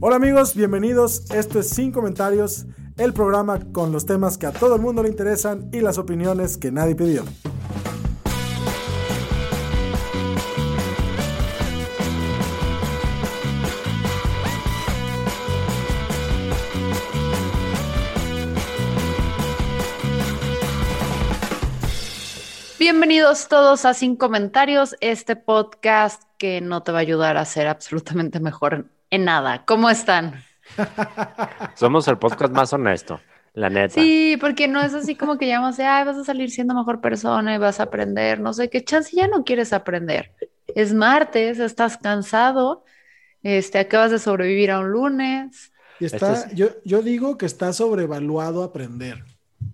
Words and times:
Hola 0.00 0.14
amigos, 0.14 0.54
bienvenidos. 0.54 1.28
Esto 1.32 1.58
es 1.58 1.70
Sin 1.70 1.90
Comentarios, 1.90 2.66
el 2.98 3.12
programa 3.12 3.58
con 3.72 3.90
los 3.90 4.06
temas 4.06 4.38
que 4.38 4.46
a 4.46 4.52
todo 4.52 4.76
el 4.76 4.80
mundo 4.80 5.02
le 5.02 5.08
interesan 5.08 5.68
y 5.72 5.80
las 5.80 5.98
opiniones 5.98 6.56
que 6.56 6.70
nadie 6.70 6.94
pidió. 6.94 7.24
Bienvenidos 22.78 23.48
todos 23.48 23.84
a 23.84 23.94
Sin 23.94 24.14
Comentarios, 24.14 24.94
este 25.00 25.34
podcast 25.34 26.22
que 26.38 26.60
no 26.60 26.84
te 26.84 26.92
va 26.92 26.98
a 26.98 27.00
ayudar 27.00 27.36
a 27.36 27.44
ser 27.44 27.66
absolutamente 27.66 28.38
mejor 28.38 28.86
en 29.10 29.24
nada. 29.24 29.64
¿Cómo 29.64 29.90
están? 29.90 30.42
Somos 31.74 32.06
el 32.08 32.18
podcast 32.18 32.52
más 32.52 32.72
honesto, 32.72 33.20
la 33.54 33.70
neta. 33.70 33.94
Sí, 33.94 34.36
porque 34.40 34.68
no 34.68 34.80
es 34.82 34.94
así 34.94 35.14
como 35.16 35.38
que 35.38 35.46
llamamos 35.46 35.76
de, 35.76 35.84
ay, 35.84 36.04
vas 36.04 36.16
a 36.16 36.24
salir 36.24 36.50
siendo 36.50 36.74
mejor 36.74 37.00
persona 37.00 37.54
y 37.54 37.58
vas 37.58 37.80
a 37.80 37.84
aprender, 37.84 38.40
no 38.40 38.52
sé 38.52 38.68
qué 38.68 38.84
chance, 38.84 39.16
ya 39.16 39.28
no 39.28 39.44
quieres 39.44 39.72
aprender. 39.72 40.32
Es 40.74 40.92
martes, 40.92 41.58
estás 41.58 41.96
cansado, 41.96 42.84
este, 43.42 43.78
acabas 43.78 44.10
de 44.10 44.18
sobrevivir 44.18 44.70
a 44.70 44.80
un 44.80 44.90
lunes. 44.90 45.72
Y 46.00 46.04
está, 46.04 46.34
Esto 46.34 46.48
es- 46.50 46.54
yo, 46.54 46.68
yo 46.84 47.02
digo 47.02 47.38
que 47.38 47.46
está 47.46 47.72
sobrevaluado 47.72 48.62
aprender. 48.62 49.24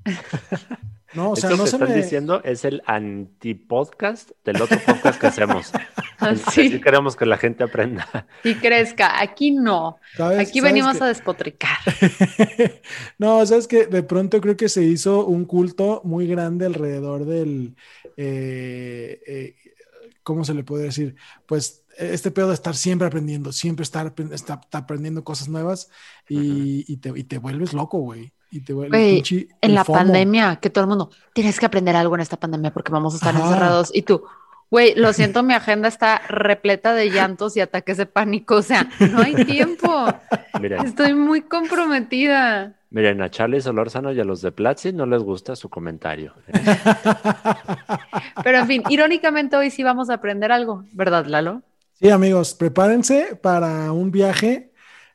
No, 1.14 1.30
o 1.30 1.36
sea, 1.36 1.50
Esto 1.50 1.56
no 1.58 1.64
que 1.64 1.70
se 1.70 1.76
estás 1.76 1.88
me... 1.90 1.96
diciendo 1.96 2.42
es 2.44 2.64
el 2.64 2.82
antipodcast 2.86 4.30
del 4.44 4.60
otro 4.62 4.78
podcast 4.84 5.20
que 5.20 5.26
hacemos. 5.28 5.72
El 6.20 6.40
que 6.42 6.50
Sí. 6.50 6.80
queremos 6.80 7.16
que 7.16 7.26
la 7.26 7.36
gente 7.36 7.64
aprenda. 7.64 8.26
Y 8.44 8.54
crezca, 8.54 9.20
aquí 9.20 9.50
no, 9.50 9.98
¿sabes- 10.16 10.38
aquí 10.38 10.60
sabes 10.60 10.72
venimos 10.72 10.96
que- 10.98 11.04
a 11.04 11.06
despotricar. 11.08 11.76
no, 13.18 13.44
sabes 13.46 13.66
que 13.66 13.86
de 13.86 14.02
pronto 14.02 14.40
creo 14.40 14.56
que 14.56 14.68
se 14.68 14.82
hizo 14.84 15.26
un 15.26 15.44
culto 15.44 16.00
muy 16.04 16.26
grande 16.26 16.66
alrededor 16.66 17.24
del, 17.26 17.74
eh, 18.16 19.20
eh, 19.26 19.56
¿cómo 20.22 20.44
se 20.44 20.54
le 20.54 20.64
puede 20.64 20.84
decir? 20.84 21.16
Pues 21.46 21.84
este 21.98 22.30
pedo 22.30 22.48
de 22.48 22.54
estar 22.54 22.74
siempre 22.74 23.06
aprendiendo, 23.06 23.52
siempre 23.52 23.82
estar, 23.82 24.06
apren- 24.14 24.32
estar- 24.32 24.60
estar 24.62 24.82
aprendiendo 24.82 25.24
cosas 25.24 25.48
nuevas 25.48 25.90
y, 26.28 26.90
y 26.90 26.96
te, 26.98 27.12
y 27.14 27.24
te 27.24 27.38
vuelves 27.38 27.72
loco, 27.72 27.98
güey. 27.98 28.32
Y 28.54 28.60
te 28.60 28.72
Güey, 28.72 28.88
pinche- 28.90 29.48
En 29.60 29.70
el 29.70 29.74
la 29.74 29.84
FOMO. 29.84 29.98
pandemia, 29.98 30.56
que 30.56 30.70
todo 30.70 30.84
el 30.84 30.88
mundo, 30.88 31.10
tienes 31.32 31.58
que 31.58 31.66
aprender 31.66 31.96
algo 31.96 32.14
en 32.14 32.20
esta 32.20 32.36
pandemia 32.36 32.72
porque 32.72 32.92
vamos 32.92 33.14
a 33.14 33.16
estar 33.16 33.34
Ajá. 33.34 33.44
encerrados. 33.46 33.90
Y 33.92 34.02
tú, 34.02 34.22
güey, 34.70 34.94
lo 34.94 35.12
siento, 35.12 35.42
mi 35.42 35.54
agenda 35.54 35.88
está 35.88 36.18
repleta 36.28 36.94
de 36.94 37.10
llantos 37.10 37.56
y 37.56 37.60
ataques 37.60 37.96
de 37.96 38.06
pánico. 38.06 38.54
O 38.56 38.62
sea, 38.62 38.88
no 39.00 39.18
hay 39.22 39.34
tiempo. 39.44 40.06
Miren, 40.60 40.86
Estoy 40.86 41.14
muy 41.14 41.40
comprometida. 41.42 42.74
miren, 42.90 43.20
a 43.22 43.28
Charlie 43.28 43.60
Solórzano 43.60 44.12
y 44.12 44.20
a 44.20 44.24
los 44.24 44.40
de 44.40 44.52
Platzi 44.52 44.92
no 44.92 45.04
les 45.04 45.20
gusta 45.22 45.56
su 45.56 45.68
comentario. 45.68 46.32
Pero 48.44 48.58
en 48.58 48.66
fin, 48.68 48.82
irónicamente 48.88 49.56
hoy 49.56 49.70
sí 49.70 49.82
vamos 49.82 50.10
a 50.10 50.14
aprender 50.14 50.52
algo, 50.52 50.84
¿verdad, 50.92 51.26
Lalo? 51.26 51.62
Sí, 51.94 52.10
amigos, 52.10 52.54
prepárense 52.54 53.36
para 53.40 53.90
un 53.92 54.10
viaje 54.10 54.72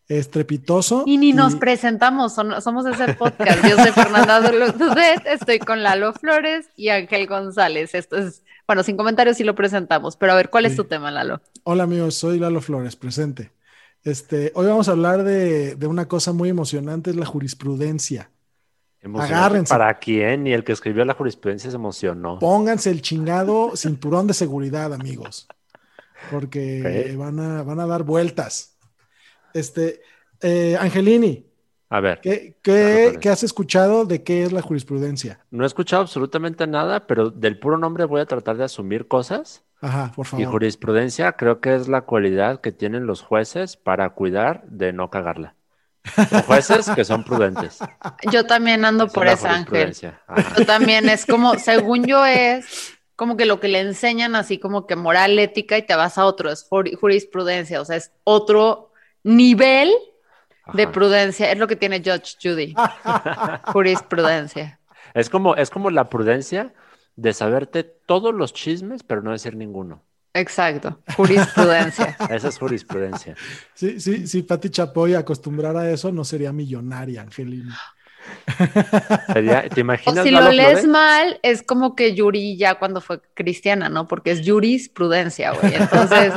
estrepitoso. 0.10 1.04
Y 1.06 1.18
ni 1.18 1.32
nos 1.34 1.56
presentamos, 1.56 2.34
son- 2.34 2.62
somos 2.62 2.86
ese 2.88 3.14
podcast. 3.14 3.64
Yo 3.68 3.78
soy 3.78 3.92
Fernanda 3.92 4.42
Dudet, 4.42 5.26
estoy 5.26 5.60
con 5.60 5.84
Lalo 5.84 6.14
Flores 6.14 6.68
y 6.76 6.90
Ángel 6.90 7.28
González. 7.28 7.94
Esto 7.96 8.18
es, 8.18 8.44
bueno, 8.68 8.84
sin 8.84 8.98
comentarios 8.98 9.38
sí 9.38 9.44
lo 9.44 9.56
presentamos, 9.56 10.18
pero 10.18 10.34
a 10.34 10.36
ver, 10.36 10.50
¿cuál 10.50 10.66
es 10.66 10.76
tu 10.76 10.84
tema, 10.86 11.12
Lalo? 11.12 11.42
Hola 11.64 11.84
amigos, 11.84 12.16
soy 12.16 12.40
Lalo 12.40 12.60
Flores, 12.60 12.96
presente. 12.96 13.52
Este, 14.04 14.52
hoy 14.56 14.66
vamos 14.66 14.88
a 14.90 14.92
hablar 14.92 15.24
de, 15.24 15.76
de 15.76 15.88
una 15.88 16.08
cosa 16.08 16.34
muy 16.34 16.50
emocionante, 16.50 17.12
es 17.12 17.16
la 17.16 17.26
jurisprudencia. 17.26 18.32
Agárrense. 19.02 19.70
¿Para 19.74 19.98
quién? 20.00 20.46
Y 20.48 20.54
el 20.54 20.64
que 20.66 20.72
escribió 20.74 21.06
la 21.06 21.14
jurisprudencia 21.14 21.70
se 21.70 21.76
emocionó. 21.76 22.38
Pónganse 22.40 22.90
el 22.90 23.02
chingado 23.02 23.76
cinturón 23.78 24.28
de 24.28 24.34
seguridad, 24.34 24.94
amigos, 24.94 25.48
porque 26.32 27.16
van, 27.18 27.40
a, 27.40 27.64
van 27.64 27.80
a 27.80 27.88
dar 27.88 28.04
vueltas. 28.04 28.76
Este, 29.54 30.02
eh, 30.42 30.78
Angelini, 30.80 31.46
A 31.90 32.00
ver, 32.02 32.20
¿qué, 32.22 32.58
qué, 32.62 33.18
qué 33.22 33.30
has 33.30 33.44
escuchado 33.44 34.06
de 34.06 34.24
qué 34.24 34.44
es 34.44 34.52
la 34.52 34.62
jurisprudencia? 34.62 35.46
no 35.52 35.64
he 35.64 35.68
escuchado 35.68 36.02
absolutamente 36.04 36.68
nada, 36.68 37.08
pero 37.08 37.30
del 37.32 37.60
puro 37.60 37.78
nombre 37.78 38.06
voy 38.06 38.22
a 38.22 38.26
tratar 38.26 38.58
de 38.58 38.64
asumir 38.66 39.08
cosas. 39.08 39.64
Ajá, 39.82 40.12
por 40.16 40.26
Y 40.26 40.30
favor. 40.30 40.52
jurisprudencia 40.52 41.34
creo 41.34 41.62
que 41.62 41.76
es 41.76 41.88
la 41.88 42.02
cualidad 42.02 42.62
que 42.62 42.72
tienen 42.72 43.08
los 43.08 43.22
jueces 43.22 43.78
para 43.78 44.10
cuidar 44.12 44.64
de 44.68 44.94
no 44.94 45.10
cagarla. 45.10 45.56
Los 46.32 46.46
jueces 46.46 46.90
que 46.90 47.06
son 47.06 47.24
prudentes. 47.24 47.80
Yo 48.32 48.46
también 48.46 48.86
ando 48.86 49.08
por 49.08 49.28
esa, 49.28 49.54
Ángel. 49.56 49.96
Ajá. 50.28 50.56
Yo 50.58 50.66
también 50.66 51.10
es 51.10 51.26
como, 51.26 51.56
según 51.58 52.06
yo 52.06 52.26
es 52.26 52.94
como 53.16 53.36
que 53.38 53.46
lo 53.46 53.60
que 53.60 53.68
le 53.68 53.80
enseñan 53.82 54.36
así 54.36 54.60
como 54.60 54.88
que 54.88 54.96
moral, 54.96 55.38
ética 55.40 55.78
y 55.78 55.86
te 55.86 55.96
vas 55.96 56.18
a 56.18 56.26
otro, 56.26 56.50
es 56.52 56.68
juri- 56.70 56.96
jurisprudencia, 56.96 57.82
o 57.82 57.86
sea, 57.86 57.98
es 57.98 58.12
otro 58.24 58.89
nivel 59.38 59.92
de 60.74 60.88
prudencia, 60.88 61.52
es 61.52 61.58
lo 61.58 61.68
que 61.68 61.76
tiene 61.76 62.00
Judge 62.00 62.38
Judy, 62.42 62.76
jurisprudencia. 63.74 64.80
Es 65.14 65.30
como, 65.30 65.56
es 65.56 65.70
como 65.70 65.90
la 65.90 66.10
prudencia 66.10 66.74
de 67.16 67.34
saberte 67.34 67.84
todos 67.84 68.34
los 68.34 68.54
chismes, 68.54 69.04
pero 69.04 69.22
no 69.22 69.32
decir 69.32 69.56
ninguno. 69.56 70.04
Exacto, 70.34 71.00
jurisprudencia. 71.18 72.16
Esa 72.30 72.50
es 72.50 72.60
jurisprudencia. 72.60 73.36
Sí, 73.74 74.00
sí, 74.00 74.28
si 74.28 74.44
Pati 74.44 74.70
Chapoy 74.70 75.16
acostumbrara 75.16 75.82
a 75.82 75.90
eso, 75.92 76.12
no 76.12 76.24
sería 76.24 76.54
millonaria, 76.54 77.22
Angelini. 77.24 77.72
Sería- 79.34 79.68
¿te 79.70 79.82
O 79.82 79.82
imaginas 79.82 80.24
si 80.24 80.32
Lalo 80.32 80.48
lo 80.48 80.52
lees 80.52 80.82
Flores? 80.82 80.88
mal, 80.88 81.40
es 81.42 81.64
como 81.64 81.96
que 81.96 82.14
Yuri 82.14 82.58
ya 82.58 82.76
cuando 82.76 83.02
fue 83.02 83.22
cristiana, 83.34 83.90
¿no? 83.90 84.08
Porque 84.08 84.32
es 84.32 84.48
jurisprudencia, 84.48 85.52
güey. 85.52 85.74
Entonces, 85.76 86.34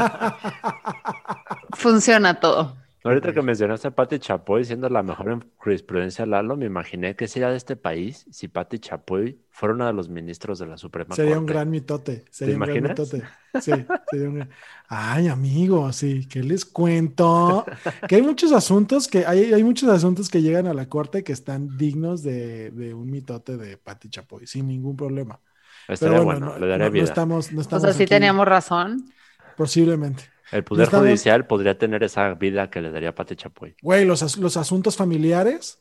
funciona 1.76 2.40
todo. 2.40 2.76
Ahorita 3.04 3.32
que 3.32 3.42
mencionaste 3.42 3.88
a 3.88 3.90
Pati 3.90 4.18
Chapoy 4.20 4.64
siendo 4.64 4.88
la 4.88 5.02
mejor 5.02 5.30
en 5.30 5.52
jurisprudencia, 5.56 6.24
Lalo, 6.24 6.56
me 6.56 6.66
imaginé 6.66 7.16
que 7.16 7.26
sería 7.26 7.48
de 7.50 7.56
este 7.56 7.74
país 7.76 8.26
si 8.30 8.46
Pati 8.46 8.78
Chapoy 8.78 9.40
fuera 9.50 9.74
uno 9.74 9.86
de 9.86 9.92
los 9.92 10.08
ministros 10.08 10.60
de 10.60 10.66
la 10.66 10.76
Suprema 10.78 11.16
Sería 11.16 11.34
un 11.38 11.46
Corte. 11.46 11.52
gran 11.52 11.68
mitote. 11.70 12.24
Sería 12.30 12.56
un 12.56 12.64
gran 12.64 12.76
imaginas? 12.76 12.90
mitote. 12.90 13.22
Sí, 13.58 13.92
sería 14.06 14.28
un 14.28 14.34
gran- 14.36 14.50
Ay, 14.88 15.26
amigo, 15.28 15.92
sí, 15.92 16.26
¿qué 16.28 16.42
les 16.44 16.64
cuento? 16.64 17.64
Que 18.06 18.16
hay 18.16 18.22
muchos 18.22 18.52
asuntos 18.52 19.08
que 19.08 19.26
hay, 19.26 19.52
hay 19.52 19.64
muchos 19.64 19.88
asuntos 19.90 20.28
que 20.30 20.40
llegan 20.40 20.66
a 20.68 20.74
la 20.74 20.88
corte 20.88 21.24
que 21.24 21.32
están 21.32 21.76
dignos 21.76 22.22
de, 22.22 22.70
de 22.70 22.94
un 22.94 23.10
mitote 23.10 23.56
de 23.56 23.78
Pati 23.78 24.10
Chapoy, 24.10 24.46
sin 24.46 24.68
ningún 24.68 24.96
problema. 24.96 25.40
Estaría 25.88 26.20
Pero 26.20 26.24
bueno, 26.24 26.46
bueno, 26.46 26.58
le 26.58 26.66
no, 26.66 26.66
daría 26.68 26.90
no- 26.90 26.92
no 26.96 27.02
vida. 27.02 27.04
estamos, 27.04 27.52
no 27.52 27.62
O 27.62 27.62
estamos 27.62 27.82
sea, 27.82 27.92
sí 27.92 28.04
aquí, 28.04 28.10
teníamos 28.10 28.46
razón. 28.46 29.12
Posiblemente. 29.56 30.24
El 30.50 30.64
Poder 30.64 30.84
estamos- 30.84 31.06
Judicial 31.06 31.46
podría 31.46 31.78
tener 31.78 32.02
esa 32.02 32.34
vida 32.34 32.68
que 32.70 32.80
le 32.82 32.90
daría 32.90 33.14
Pati 33.14 33.36
Chapoy. 33.36 33.74
Güey, 33.82 34.04
los, 34.04 34.22
as- 34.22 34.36
los 34.36 34.56
asuntos 34.56 34.96
familiares, 34.96 35.78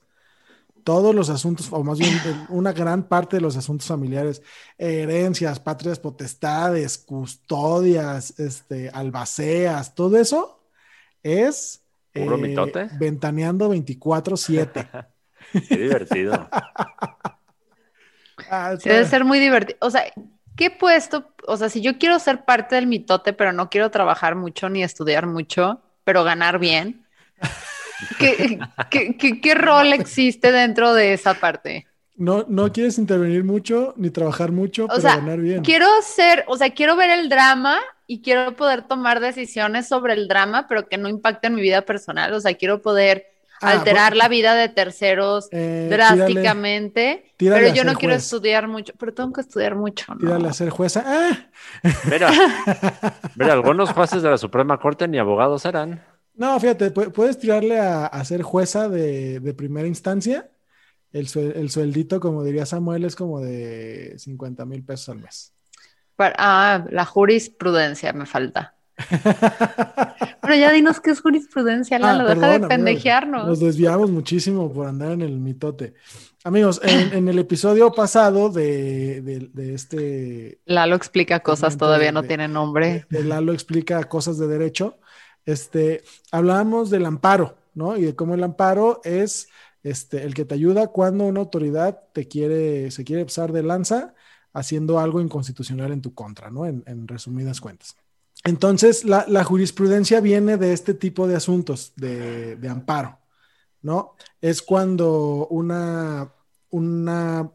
todos 0.84 1.14
los 1.14 1.30
asuntos, 1.30 1.68
o 1.72 1.84
más 1.84 2.00
bien 2.00 2.14
una 2.50 2.72
gran 2.74 3.04
parte 3.04 3.36
de 3.38 3.42
los 3.42 3.58
asuntos 3.58 3.88
familiares, 3.88 4.42
herencias, 4.78 5.60
patrias 5.60 6.00
potestades, 6.00 6.98
custodias, 6.98 8.40
este, 8.40 8.90
albaceas, 8.90 9.94
todo 9.94 10.18
eso 10.18 10.64
es 11.22 11.84
eh, 12.14 12.24
¿Puro 12.24 12.38
mitote? 12.38 12.90
ventaneando 13.00 13.74
24-7. 13.74 15.08
Qué 15.68 15.78
divertido. 15.78 16.50
Ah, 18.50 18.76
debe 18.84 19.06
ser 19.06 19.24
muy 19.24 19.40
divertido. 19.40 19.78
O 19.82 19.90
sea, 19.92 20.04
¿qué 20.56 20.70
puesto? 20.72 21.34
O 21.48 21.58
sea, 21.58 21.70
si 21.70 21.82
yo 21.82 21.98
quiero 21.98 22.20
ser 22.20 22.46
parte 22.46 22.76
del 22.76 22.88
mitote, 22.88 23.34
pero 23.34 23.54
no 23.54 23.70
quiero 23.70 23.92
trabajar 23.92 24.36
mucho 24.36 24.70
ni 24.70 24.84
estudiar 24.84 25.28
mucho, 25.28 25.82
pero 26.04 26.24
ganar 26.24 26.60
bien, 26.60 27.06
¿qué, 28.18 28.68
qué, 28.90 29.18
qué- 29.18 29.42
qué 29.42 29.56
rol 29.56 29.94
existe 29.94 30.52
dentro 30.52 30.94
de 30.94 31.14
esa 31.14 31.40
parte? 31.40 31.88
No, 32.16 32.46
no 32.48 32.72
quieres 32.72 32.98
intervenir 32.98 33.44
mucho 33.44 33.94
ni 33.98 34.10
trabajar 34.12 34.54
mucho 34.54 34.94
O 34.94 34.94
para 34.94 35.02
sea, 35.02 35.16
ganar 35.16 35.42
bien. 35.42 35.64
quiero 35.64 35.88
ser, 36.02 36.44
o 36.48 36.58
sea, 36.58 36.72
quiero 36.74 36.96
ver 36.96 37.10
el 37.12 37.30
drama 37.30 37.80
y 38.08 38.22
quiero 38.22 38.56
poder 38.56 38.84
tomar 38.88 39.20
decisiones 39.20 39.88
sobre 39.88 40.14
el 40.14 40.28
drama, 40.28 40.68
pero 40.68 40.88
que 40.90 40.98
no 40.98 41.08
impacten 41.10 41.56
mi 41.56 41.62
vida 41.62 41.84
personal. 41.84 42.34
O 42.34 42.40
sea, 42.42 42.56
quiero 42.56 42.82
poder 42.82 43.26
Ah, 43.62 43.72
alterar 43.72 44.16
la 44.16 44.28
vida 44.28 44.56
de 44.56 44.70
terceros 44.70 45.48
Eh, 45.52 45.88
drásticamente. 45.90 47.34
tírale 47.38 47.62
pero 47.64 47.76
yo 47.76 47.84
no 47.84 47.94
quiero 47.96 48.16
juez. 48.16 48.24
estudiar 48.24 48.68
mucho, 48.68 48.94
pero 48.98 49.14
tengo 49.14 49.32
que 49.34 49.42
estudiar 49.42 49.76
mucho, 49.76 50.14
¿no? 50.14 50.20
Tírale 50.20 50.48
a 50.48 50.54
ser 50.54 50.70
jueza. 50.70 51.04
¡Ah! 51.06 51.50
Mira, 52.10 52.30
mira, 53.36 53.54
algunos 53.54 53.92
jueces 53.92 54.22
de 54.24 54.30
la 54.30 54.38
Suprema 54.38 54.80
Corte 54.80 55.08
ni 55.08 55.18
abogados 55.20 55.66
eran. 55.66 56.04
No, 56.36 56.60
fíjate, 56.60 56.94
pu- 56.94 57.12
puedes 57.12 57.38
tirarle 57.38 57.80
a, 57.80 58.06
a 58.06 58.26
ser 58.26 58.42
jueza 58.42 58.90
de, 58.90 59.40
de 59.40 59.54
primera 59.54 59.88
instancia. 59.88 60.50
El, 61.12 61.28
sue- 61.28 61.54
el 61.60 61.70
sueldito, 61.70 62.20
como 62.20 62.44
diría 62.44 62.66
Samuel, 62.66 63.04
es 63.06 63.16
como 63.16 63.42
de 63.42 64.16
50 64.18 64.66
mil 64.66 64.84
pesos 64.84 65.10
al 65.10 65.20
mes. 65.20 65.54
Para- 66.16 66.36
ah, 66.38 66.86
la 66.90 67.06
jurisprudencia 67.06 68.14
me 68.14 68.26
falta. 68.26 68.76
Pero 70.42 70.56
ya 70.56 70.72
dinos 70.72 71.00
qué 71.00 71.12
es 71.12 71.22
jurisprudencia, 71.22 72.00
Lalo, 72.00 72.24
Ah, 72.26 72.34
deja 72.36 72.40
perdón, 72.42 72.42
de 72.42 72.56
amigos, 72.56 72.70
pendejearnos. 72.70 73.48
Nos 73.48 73.60
desviamos 73.60 74.10
muchísimo 74.12 74.72
por 74.72 74.88
andar 74.88 75.12
en 75.12 75.22
el 75.22 75.38
mitote. 75.40 75.94
Amigos, 76.44 76.82
en, 76.84 77.14
en 77.14 77.28
el 77.28 77.40
episodio 77.40 77.92
pasado 77.92 78.50
de, 78.50 79.22
de- 79.22 79.50
de 79.54 79.74
este 79.76 80.60
Lalo 80.66 80.96
explica 80.96 81.40
cosas, 81.42 81.78
todavía 81.78 82.08
de- 82.08 82.12
no 82.14 82.24
tiene 82.24 82.48
nombre. 82.48 83.06
de 83.10 83.24
Lalo 83.24 83.54
explica 83.54 84.04
cosas 84.06 84.38
de 84.40 84.48
derecho, 84.48 84.98
este, 85.46 86.04
hablábamos 86.32 86.90
del 86.90 87.06
amparo, 87.06 87.58
¿no? 87.74 87.96
Y 87.98 88.04
de 88.04 88.16
cómo 88.16 88.34
el 88.34 88.44
amparo 88.44 89.02
es 89.04 89.48
este, 89.84 90.24
el 90.24 90.34
que 90.34 90.46
te 90.46 90.56
ayuda 90.56 90.88
cuando 90.88 91.26
una 91.26 91.40
autoridad 91.40 92.00
te 92.14 92.28
quiere, 92.28 92.90
se 92.92 93.04
quiere 93.04 93.26
pasar 93.26 93.52
de 93.52 93.64
lanza 93.64 94.14
haciendo 94.54 95.00
algo 95.00 95.22
inconstitucional 95.22 95.92
en 95.92 96.02
tu 96.02 96.14
contra, 96.14 96.50
¿no? 96.52 96.66
En, 96.66 96.84
en 96.88 97.08
resumidas 97.08 97.62
cuentas. 97.62 97.96
Entonces, 98.44 99.04
la, 99.06 99.26
la 99.28 99.44
jurisprudencia 99.44 100.20
viene 100.20 100.58
de 100.58 100.74
este 100.74 100.94
tipo 100.94 101.28
de 101.28 101.36
asuntos, 101.36 101.94
de, 101.96 102.56
de 102.56 102.70
amparo, 102.70 103.20
¿no? 103.82 104.16
Es 104.42 104.62
cuando 104.62 105.48
una, 105.52 106.34
una, 106.72 107.52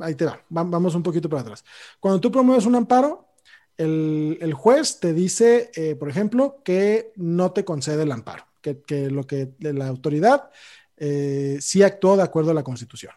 ahí 0.00 0.14
te 0.14 0.26
va, 0.26 0.40
va- 0.54 0.64
vamos 0.64 0.94
un 0.94 1.02
poquito 1.02 1.28
para 1.28 1.42
atrás. 1.42 1.64
Cuando 2.00 2.20
tú 2.20 2.30
promueves 2.30 2.66
un 2.66 2.74
amparo, 2.74 3.28
el, 3.76 4.36
el 4.40 4.52
juez 4.54 4.98
te 5.00 5.12
dice, 5.14 5.70
eh, 5.74 5.94
por 5.94 6.08
ejemplo, 6.10 6.60
que 6.64 7.12
no 7.16 7.52
te 7.52 7.64
concede 7.64 8.02
el 8.02 8.12
amparo, 8.12 8.44
que, 8.60 8.82
que 8.82 9.10
lo 9.10 9.26
que 9.26 9.54
la 9.60 9.86
autoridad 9.86 10.50
eh, 10.96 11.58
sí 11.60 11.82
actuó 11.82 12.16
de 12.16 12.24
acuerdo 12.24 12.50
a 12.50 12.54
la 12.54 12.64
Constitución. 12.64 13.12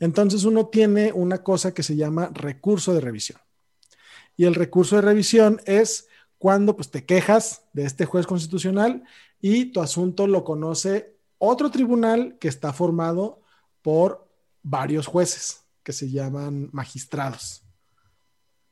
Entonces 0.00 0.44
uno 0.44 0.68
tiene 0.68 1.12
una 1.12 1.42
cosa 1.42 1.72
que 1.74 1.82
se 1.82 1.94
llama 1.96 2.30
recurso 2.32 2.94
de 2.94 3.00
revisión. 3.00 3.38
Y 4.40 4.46
el 4.46 4.54
recurso 4.54 4.96
de 4.96 5.02
revisión 5.02 5.60
es 5.66 6.08
cuando 6.38 6.74
pues, 6.74 6.90
te 6.90 7.04
quejas 7.04 7.66
de 7.74 7.84
este 7.84 8.06
juez 8.06 8.26
constitucional 8.26 9.04
y 9.38 9.66
tu 9.66 9.82
asunto 9.82 10.26
lo 10.26 10.44
conoce 10.44 11.14
otro 11.36 11.70
tribunal 11.70 12.38
que 12.40 12.48
está 12.48 12.72
formado 12.72 13.42
por 13.82 14.26
varios 14.62 15.06
jueces 15.06 15.66
que 15.82 15.92
se 15.92 16.10
llaman 16.10 16.70
magistrados. 16.72 17.64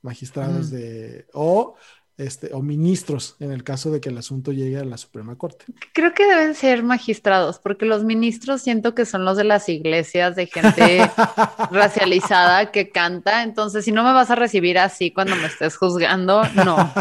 Magistrados 0.00 0.70
de... 0.70 1.26
o, 1.34 1.74
este, 2.18 2.52
o 2.52 2.62
ministros 2.62 3.36
en 3.38 3.52
el 3.52 3.62
caso 3.62 3.92
de 3.92 4.00
que 4.00 4.08
el 4.08 4.18
asunto 4.18 4.50
llegue 4.52 4.78
a 4.78 4.84
la 4.84 4.98
Suprema 4.98 5.36
Corte. 5.36 5.64
Creo 5.94 6.12
que 6.12 6.26
deben 6.26 6.54
ser 6.54 6.82
magistrados, 6.82 7.60
porque 7.60 7.86
los 7.86 8.04
ministros 8.04 8.60
siento 8.60 8.94
que 8.94 9.06
son 9.06 9.24
los 9.24 9.36
de 9.36 9.44
las 9.44 9.68
iglesias 9.68 10.34
de 10.34 10.46
gente 10.46 11.08
racializada 11.70 12.72
que 12.72 12.90
canta. 12.90 13.44
Entonces, 13.44 13.84
si 13.84 13.92
no 13.92 14.02
me 14.02 14.12
vas 14.12 14.30
a 14.30 14.34
recibir 14.34 14.78
así 14.78 15.12
cuando 15.12 15.36
me 15.36 15.46
estés 15.46 15.76
juzgando, 15.76 16.42
no, 16.54 16.92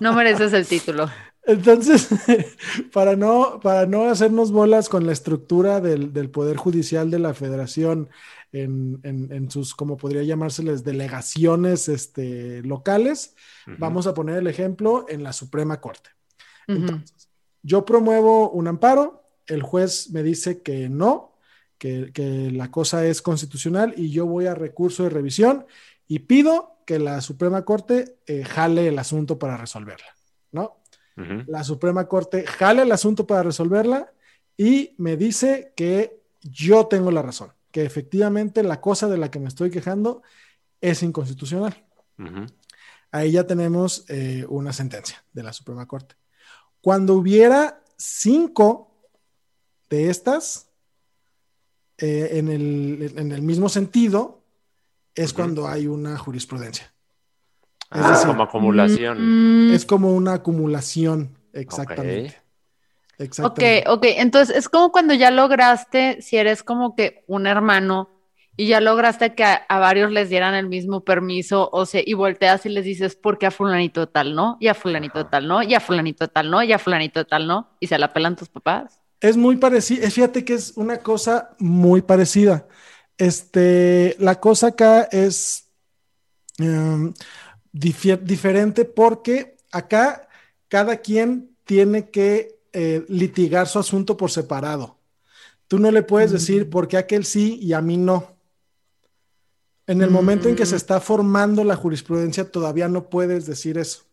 no 0.00 0.12
mereces 0.14 0.52
el 0.54 0.66
título. 0.66 1.10
Entonces, 1.44 2.08
para 2.92 3.16
no, 3.16 3.60
para 3.62 3.86
no 3.86 4.04
hacernos 4.10 4.50
bolas 4.50 4.88
con 4.88 5.06
la 5.06 5.12
estructura 5.12 5.80
del, 5.80 6.12
del 6.12 6.30
Poder 6.30 6.56
Judicial 6.56 7.10
de 7.10 7.18
la 7.18 7.32
Federación 7.32 8.08
en, 8.52 9.00
en- 9.02 9.32
en 9.32 9.50
sus, 9.50 9.74
como 9.74 9.96
podría 9.96 10.22
llamárseles, 10.22 10.84
delegaciones 10.84 11.88
este, 11.88 12.62
locales, 12.62 13.34
vamos 13.78 14.06
a 14.06 14.14
poner 14.14 14.36
el 14.38 14.46
ejemplo 14.46 15.06
en 15.08 15.22
la 15.22 15.32
Suprema 15.32 15.80
Corte. 15.80 16.10
Entonces, 16.66 17.28
yo 17.62 17.84
promuevo 17.84 18.50
un 18.50 18.68
amparo, 18.68 19.24
el 19.46 19.62
juez 19.62 20.10
me 20.10 20.22
dice 20.22 20.62
que 20.62 20.88
no, 20.88 21.36
que, 21.78 22.10
que 22.12 22.50
la 22.50 22.70
cosa 22.70 23.06
es 23.06 23.22
constitucional 23.22 23.94
y 23.96 24.10
yo 24.10 24.26
voy 24.26 24.46
a 24.46 24.54
recurso 24.54 25.04
de 25.04 25.10
revisión 25.10 25.66
y 26.06 26.20
pido 26.20 26.76
que 26.86 26.98
la 26.98 27.20
Suprema 27.20 27.64
Corte 27.64 28.16
eh, 28.26 28.44
jale 28.44 28.88
el 28.88 28.98
asunto 28.98 29.38
para 29.38 29.56
resolverla, 29.56 30.14
¿no? 30.52 30.78
La 31.48 31.64
Suprema 31.64 32.06
Corte 32.08 32.46
jala 32.46 32.82
el 32.82 32.92
asunto 32.92 33.26
para 33.26 33.42
resolverla 33.42 34.12
y 34.56 34.94
me 34.98 35.16
dice 35.16 35.72
que 35.76 36.20
yo 36.40 36.86
tengo 36.86 37.10
la 37.10 37.22
razón, 37.22 37.52
que 37.70 37.84
efectivamente 37.84 38.62
la 38.62 38.80
cosa 38.80 39.08
de 39.08 39.18
la 39.18 39.30
que 39.30 39.38
me 39.40 39.48
estoy 39.48 39.70
quejando 39.70 40.22
es 40.80 41.02
inconstitucional. 41.02 41.84
Ahí 43.10 43.32
ya 43.32 43.46
tenemos 43.46 44.04
eh, 44.08 44.44
una 44.48 44.72
sentencia 44.72 45.24
de 45.32 45.42
la 45.42 45.52
Suprema 45.52 45.86
Corte. 45.86 46.16
Cuando 46.80 47.14
hubiera 47.14 47.82
cinco 47.96 48.90
de 49.88 50.10
estas 50.10 50.70
eh, 51.98 52.30
en, 52.32 52.48
el, 52.48 53.12
en 53.16 53.32
el 53.32 53.42
mismo 53.42 53.68
sentido, 53.68 54.42
es 55.14 55.32
cuando 55.32 55.66
hay 55.66 55.86
una 55.86 56.16
jurisprudencia. 56.16 56.92
Es 57.90 58.02
Ah, 58.02 58.10
decir, 58.10 58.26
como 58.28 58.42
acumulación. 58.42 59.70
Es 59.72 59.84
como 59.86 60.12
una 60.12 60.34
acumulación, 60.34 61.38
exactamente. 61.52 62.36
Ok, 63.18 63.60
ok. 63.86 64.04
Entonces 64.16 64.56
es 64.56 64.68
como 64.68 64.92
cuando 64.92 65.14
ya 65.14 65.30
lograste, 65.30 66.22
si 66.22 66.36
eres 66.36 66.62
como 66.62 66.94
que 66.94 67.24
un 67.26 67.46
hermano 67.46 68.10
y 68.56 68.66
ya 68.66 68.80
lograste 68.80 69.34
que 69.34 69.44
a, 69.44 69.54
a 69.54 69.78
varios 69.78 70.10
les 70.10 70.28
dieran 70.28 70.54
el 70.54 70.68
mismo 70.68 71.04
permiso, 71.04 71.68
o 71.72 71.86
sea, 71.86 72.02
y 72.04 72.14
volteas 72.14 72.66
y 72.66 72.68
les 72.68 72.84
dices, 72.84 73.14
¿por 73.14 73.38
qué 73.38 73.46
a 73.46 73.50
fulanito 73.52 74.08
tal 74.08 74.34
no? 74.34 74.56
Y 74.60 74.66
a 74.66 74.74
fulanito 74.74 75.20
Ajá. 75.20 75.30
tal 75.30 75.48
no, 75.48 75.62
y 75.62 75.74
a 75.74 75.80
fulanito 75.80 76.28
tal 76.28 76.50
no, 76.50 76.62
y 76.62 76.72
a 76.72 76.78
fulanito 76.78 77.24
tal 77.24 77.46
no, 77.46 77.68
y 77.78 77.86
se 77.86 77.98
la 77.98 78.12
pelan 78.12 78.34
tus 78.34 78.48
papás. 78.48 78.98
Es 79.20 79.36
muy 79.36 79.56
parecido, 79.56 80.08
fíjate 80.10 80.44
que 80.44 80.54
es 80.54 80.76
una 80.76 80.98
cosa 80.98 81.50
muy 81.58 82.02
parecida. 82.02 82.66
Este, 83.16 84.16
la 84.18 84.40
cosa 84.40 84.68
acá 84.68 85.08
es 85.10 85.68
em, 86.58 87.14
diferente 87.72 88.84
porque 88.84 89.56
acá 89.70 90.28
cada 90.68 90.96
quien 90.96 91.56
tiene 91.64 92.10
que 92.10 92.57
eh, 92.72 93.04
litigar 93.08 93.66
su 93.66 93.78
asunto 93.78 94.16
por 94.16 94.30
separado. 94.30 94.98
Tú 95.68 95.78
no 95.78 95.90
le 95.90 96.02
puedes 96.02 96.32
decir 96.32 96.70
por 96.70 96.88
qué 96.88 96.96
aquel 96.96 97.24
sí 97.24 97.58
y 97.60 97.72
a 97.72 97.80
mí 97.80 97.96
no. 97.96 98.36
En 99.86 100.02
el 100.02 100.10
momento 100.10 100.48
en 100.48 100.56
que 100.56 100.66
se 100.66 100.76
está 100.76 101.00
formando 101.00 101.64
la 101.64 101.76
jurisprudencia, 101.76 102.50
todavía 102.50 102.88
no 102.88 103.08
puedes 103.08 103.46
decir 103.46 103.78
eso. 103.78 104.04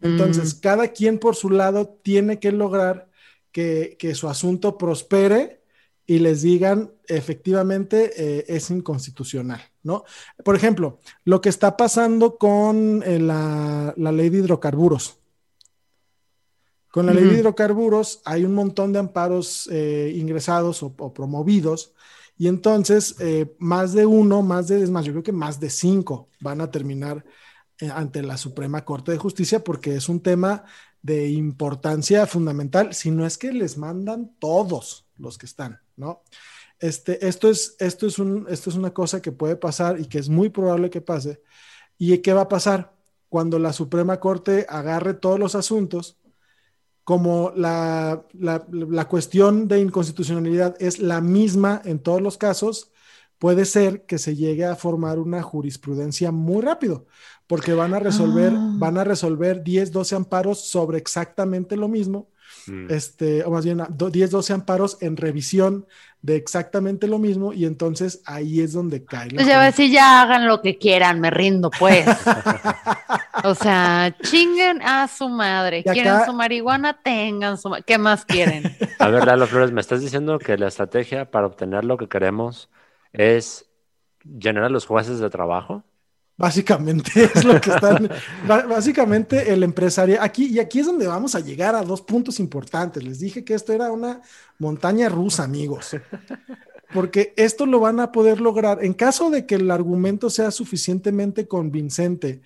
Entonces, 0.00 0.54
cada 0.54 0.88
quien 0.88 1.18
por 1.18 1.36
su 1.36 1.48
lado 1.48 2.00
tiene 2.02 2.40
que 2.40 2.50
lograr 2.50 3.08
que, 3.52 3.96
que 4.00 4.16
su 4.16 4.28
asunto 4.28 4.76
prospere 4.76 5.62
y 6.06 6.18
les 6.18 6.42
digan 6.42 6.90
efectivamente 7.06 8.12
eh, 8.16 8.44
es 8.48 8.70
inconstitucional, 8.70 9.60
¿no? 9.84 10.04
Por 10.44 10.56
ejemplo, 10.56 10.98
lo 11.24 11.40
que 11.40 11.48
está 11.48 11.76
pasando 11.76 12.36
con 12.36 13.02
eh, 13.06 13.20
la, 13.20 13.94
la 13.96 14.12
ley 14.12 14.28
de 14.28 14.38
hidrocarburos. 14.38 15.21
Con 16.92 17.06
la 17.06 17.14
ley 17.14 17.24
de 17.24 17.38
hidrocarburos 17.38 18.20
hay 18.24 18.44
un 18.44 18.54
montón 18.54 18.92
de 18.92 19.00
amparos 19.00 19.68
eh, 19.72 20.12
ingresados 20.14 20.82
o, 20.84 20.94
o 20.98 21.12
promovidos 21.12 21.94
y 22.36 22.48
entonces 22.48 23.16
eh, 23.18 23.54
más 23.58 23.92
de 23.92 24.04
uno, 24.04 24.42
más 24.42 24.68
de, 24.68 24.82
es 24.82 24.90
más, 24.90 25.04
yo 25.04 25.12
creo 25.12 25.22
que 25.22 25.32
más 25.32 25.58
de 25.58 25.70
cinco 25.70 26.28
van 26.40 26.60
a 26.60 26.70
terminar 26.70 27.24
eh, 27.78 27.88
ante 27.88 28.22
la 28.22 28.36
Suprema 28.36 28.84
Corte 28.84 29.10
de 29.10 29.18
Justicia 29.18 29.64
porque 29.64 29.96
es 29.96 30.08
un 30.08 30.20
tema 30.20 30.64
de 31.00 31.28
importancia 31.30 32.26
fundamental, 32.26 32.94
si 32.94 33.10
no 33.10 33.26
es 33.26 33.38
que 33.38 33.52
les 33.52 33.78
mandan 33.78 34.36
todos 34.38 35.08
los 35.16 35.38
que 35.38 35.46
están, 35.46 35.80
¿no? 35.96 36.22
Este, 36.78 37.26
esto, 37.26 37.48
es, 37.48 37.76
esto, 37.78 38.06
es 38.06 38.18
un, 38.18 38.46
esto 38.50 38.68
es 38.68 38.76
una 38.76 38.92
cosa 38.92 39.22
que 39.22 39.32
puede 39.32 39.56
pasar 39.56 39.98
y 39.98 40.06
que 40.06 40.18
es 40.18 40.28
muy 40.28 40.48
probable 40.48 40.90
que 40.90 41.00
pase. 41.00 41.40
¿Y 41.96 42.18
qué 42.18 42.32
va 42.32 42.42
a 42.42 42.48
pasar? 42.48 42.92
Cuando 43.28 43.60
la 43.60 43.72
Suprema 43.72 44.18
Corte 44.18 44.66
agarre 44.68 45.14
todos 45.14 45.38
los 45.38 45.54
asuntos, 45.54 46.18
como 47.04 47.52
la, 47.56 48.22
la, 48.32 48.64
la 48.70 49.08
cuestión 49.08 49.66
de 49.68 49.80
inconstitucionalidad 49.80 50.76
es 50.78 50.98
la 50.98 51.20
misma 51.20 51.82
en 51.84 51.98
todos 51.98 52.20
los 52.22 52.38
casos, 52.38 52.90
puede 53.38 53.64
ser 53.64 54.06
que 54.06 54.18
se 54.18 54.36
llegue 54.36 54.64
a 54.64 54.76
formar 54.76 55.18
una 55.18 55.42
jurisprudencia 55.42 56.30
muy 56.30 56.62
rápido, 56.62 57.06
porque 57.48 57.72
van 57.74 57.92
a 57.94 57.98
resolver, 57.98 58.52
Ah. 58.54 58.70
van 58.78 58.98
a 58.98 59.04
resolver 59.04 59.64
10, 59.64 59.90
12 59.90 60.14
amparos 60.14 60.60
sobre 60.68 60.98
exactamente 60.98 61.76
lo 61.76 61.88
mismo. 61.88 62.28
Mm. 62.66 62.90
este, 62.92 63.42
o 63.44 63.50
más 63.50 63.64
bien 63.64 63.82
do- 63.90 64.10
10, 64.10 64.30
12 64.30 64.52
amparos 64.52 64.98
en 65.00 65.16
revisión 65.16 65.86
de 66.20 66.36
exactamente 66.36 67.08
lo 67.08 67.18
mismo 67.18 67.52
y 67.54 67.64
entonces 67.64 68.20
ahí 68.26 68.60
es 68.60 68.72
donde 68.74 69.04
cae. 69.04 69.30
la 69.30 69.36
Pues 69.36 69.46
ya 69.48 69.62
decir, 69.64 69.90
ya 69.90 70.20
hagan 70.22 70.46
lo 70.46 70.60
que 70.60 70.76
quieran, 70.78 71.18
me 71.18 71.30
rindo, 71.30 71.70
pues. 71.76 72.04
o 73.44 73.54
sea, 73.54 74.14
chinguen 74.22 74.80
a 74.82 75.08
su 75.08 75.28
madre. 75.28 75.80
Acá- 75.80 75.92
¿Quieren 75.92 76.24
su 76.26 76.32
marihuana? 76.32 77.00
Tengan 77.02 77.58
su 77.58 77.70
¿Qué 77.86 77.98
más 77.98 78.24
quieren? 78.24 78.64
A 78.98 79.08
ver, 79.08 79.24
Lalo 79.26 79.46
Flores, 79.46 79.72
¿me 79.72 79.80
estás 79.80 80.00
diciendo 80.00 80.38
que 80.38 80.56
la 80.56 80.68
estrategia 80.68 81.30
para 81.30 81.46
obtener 81.46 81.84
lo 81.84 81.96
que 81.96 82.08
queremos 82.08 82.70
es 83.12 83.66
llenar 84.24 84.64
a 84.64 84.68
los 84.68 84.86
jueces 84.86 85.18
de 85.18 85.30
trabajo? 85.30 85.84
Básicamente 86.36 87.10
es 87.34 87.44
lo 87.44 87.60
que 87.60 87.70
están. 87.70 88.10
Básicamente 88.46 89.52
el 89.52 89.62
empresario. 89.62 90.18
Aquí, 90.20 90.46
y 90.46 90.58
aquí 90.60 90.80
es 90.80 90.86
donde 90.86 91.06
vamos 91.06 91.34
a 91.34 91.40
llegar 91.40 91.74
a 91.74 91.82
dos 91.82 92.00
puntos 92.02 92.40
importantes. 92.40 93.02
Les 93.04 93.20
dije 93.20 93.44
que 93.44 93.54
esto 93.54 93.72
era 93.72 93.92
una 93.92 94.22
montaña 94.58 95.08
rusa, 95.08 95.44
amigos. 95.44 95.96
Porque 96.92 97.32
esto 97.36 97.64
lo 97.64 97.80
van 97.80 98.00
a 98.00 98.12
poder 98.12 98.40
lograr 98.40 98.84
en 98.84 98.92
caso 98.92 99.30
de 99.30 99.46
que 99.46 99.54
el 99.54 99.70
argumento 99.70 100.28
sea 100.30 100.50
suficientemente 100.50 101.48
convincente 101.48 102.42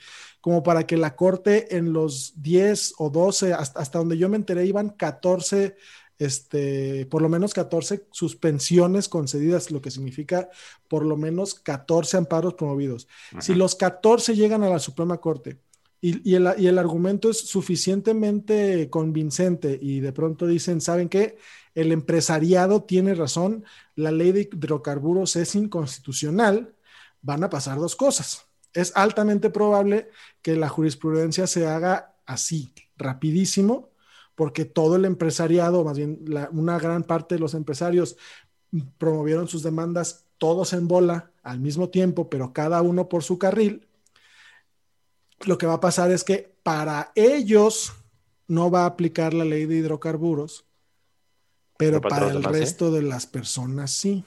como 0.47 0.63
para 0.63 0.87
que 0.87 0.97
la 0.97 1.17
corte 1.17 1.77
en 1.77 1.93
los 1.93 2.41
10 2.41 2.95
o 2.99 3.11
12, 3.11 3.53
hasta, 3.53 3.81
hasta 3.81 3.99
donde 3.99 4.17
yo 4.17 4.29
me 4.29 4.37
enteré, 4.37 4.65
iban 4.65 4.91
14, 4.91 5.75
este, 6.21 7.05
por 7.07 7.21
lo 7.21 7.29
menos 7.29 7.53
14 7.53 8.07
suspensiones 8.13 9.09
concedidas, 9.09 9.73
lo 9.73 9.83
que 9.83 9.91
significa 9.91 10.49
por 10.87 11.05
lo 11.05 11.17
menos 11.17 11.55
14 11.55 12.19
amparos 12.19 12.55
promovidos. 12.55 13.09
Si 13.41 13.57
los 13.57 13.75
14 13.75 14.37
llegan 14.37 14.63
a 14.63 14.71
la 14.71 14.79
Suprema 14.79 15.19
Corte 15.19 15.59
y, 16.01 16.31
y 16.31 16.37
el, 16.37 16.55
y 16.59 16.69
el 16.69 16.79
argumento 16.79 17.29
es 17.29 17.39
suficientemente 17.41 18.89
convincente 18.89 19.77
y 19.83 19.99
de 19.99 20.13
pronto 20.13 20.47
dicen, 20.47 20.81
¿saben 20.81 21.09
qué? 21.09 21.39
El 21.75 21.91
empresariado 21.91 22.85
tiene 22.85 23.17
razón, 23.17 23.65
la 23.97 24.13
ley 24.13 24.31
de 24.31 24.43
hidrocarburos 24.43 25.35
es 25.35 25.57
inconstitucional, 25.57 26.73
van 27.21 27.43
a 27.43 27.51
pasar 27.51 27.81
dos 27.81 27.97
cosas. 27.97 28.47
Es 28.77 28.93
altamente 28.95 29.51
probable 29.51 30.11
que 30.43 30.55
la 30.57 30.69
jurisprudencia 30.69 31.47
se 31.47 31.67
haga 31.67 32.15
así, 32.27 32.73
rapidísimo, 32.97 33.91
porque 34.35 34.65
todo 34.67 34.97
el 34.97 35.05
empresariado, 35.07 35.83
más 35.83 35.97
bien 35.97 36.21
la- 36.27 36.51
una 36.53 36.79
gran 36.79 37.03
parte 37.05 37.37
de 37.37 37.41
los 37.41 37.55
empresarios 37.55 38.17
promovieron 38.99 39.49
sus 39.49 39.63
demandas 39.63 40.27
todos 40.39 40.75
en 40.75 40.87
bola 40.89 41.31
al 41.43 41.59
mismo 41.61 41.89
tiempo, 41.89 42.29
pero 42.29 42.53
cada 42.53 42.83
uno 42.83 43.09
por 43.09 43.23
su 43.23 43.39
carril. 43.39 43.89
Lo 45.47 45.57
que 45.57 45.67
va 45.67 45.75
a 45.75 45.81
pasar 45.81 46.11
es 46.11 46.25
que 46.25 46.55
para 46.63 47.13
ellos 47.15 47.93
no 48.49 48.71
va 48.71 48.83
a 48.83 48.87
aplicar 48.87 49.33
la 49.33 49.45
ley 49.45 49.65
de 49.65 49.77
hidrocarburos, 49.77 50.67
pero 51.79 52.01
Pero 52.01 52.09
para 52.09 52.29
el 52.29 52.35
demás, 52.43 52.53
¿sí? 52.57 52.61
resto 52.61 52.91
de 52.91 53.03
las 53.03 53.27
personas 53.27 53.91
sí. 53.93 54.25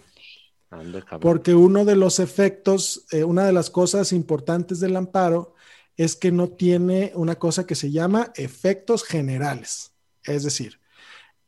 Porque 1.20 1.56
uno 1.56 1.84
de 1.86 1.96
los 1.96 2.20
efectos, 2.20 3.06
eh, 3.12 3.24
una 3.24 3.46
de 3.46 3.54
las 3.54 3.70
cosas 3.70 4.14
importantes 4.14 4.80
del 4.80 4.96
amparo 4.96 5.56
es 5.98 6.16
que 6.16 6.32
no 6.32 6.48
tiene 6.48 7.12
una 7.16 7.36
cosa 7.36 7.66
que 7.66 7.76
se 7.76 7.92
llama 7.92 8.32
efectos 8.36 9.04
generales. 9.04 9.94
Es 10.24 10.44
decir, 10.44 10.80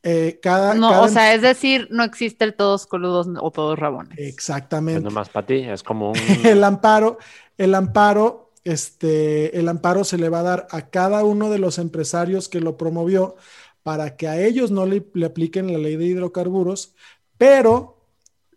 eh, 0.04 0.40
cada, 0.42 0.74
No, 0.74 0.90
cada- 0.90 1.04
o 1.04 1.08
sea, 1.08 1.34
es 1.36 1.42
decir, 1.42 1.88
no 1.92 2.04
existe 2.04 2.44
el 2.46 2.56
todos 2.56 2.88
coludos 2.88 3.28
o 3.40 3.52
todos 3.52 3.78
rabones. 3.78 4.18
Es 4.18 4.28
exactamente. 4.28 5.02
nomás 5.02 5.30
para 5.30 5.46
ti, 5.46 5.60
es 5.60 5.84
como 5.84 6.12
un... 6.12 6.16
el 6.44 6.64
amparo, 6.64 7.20
el 7.58 7.76
amparo, 7.76 8.52
este, 8.64 9.58
el 9.58 9.70
amparo 9.70 10.04
se 10.04 10.18
le 10.18 10.30
va 10.30 10.40
a 10.40 10.44
dar 10.44 10.68
a 10.72 10.90
cada 10.90 11.24
uno 11.24 11.50
de 11.50 11.60
los 11.60 11.78
empresarios 11.78 12.50
que 12.50 12.60
lo 12.60 12.78
promovió 12.78 13.36
para 13.84 14.18
que 14.18 14.28
a 14.28 14.40
ellos 14.42 14.72
no 14.72 14.86
le, 14.86 15.06
le 15.14 15.26
apliquen 15.28 15.72
la 15.72 15.80
ley 15.80 15.96
de 15.96 16.06
hidrocarburos, 16.06 16.94
pero 17.38 18.01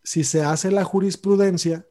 si 0.04 0.23
se 0.23 0.42
hace 0.44 0.70
la 0.70 0.84
jurisprudencia, 0.84 1.87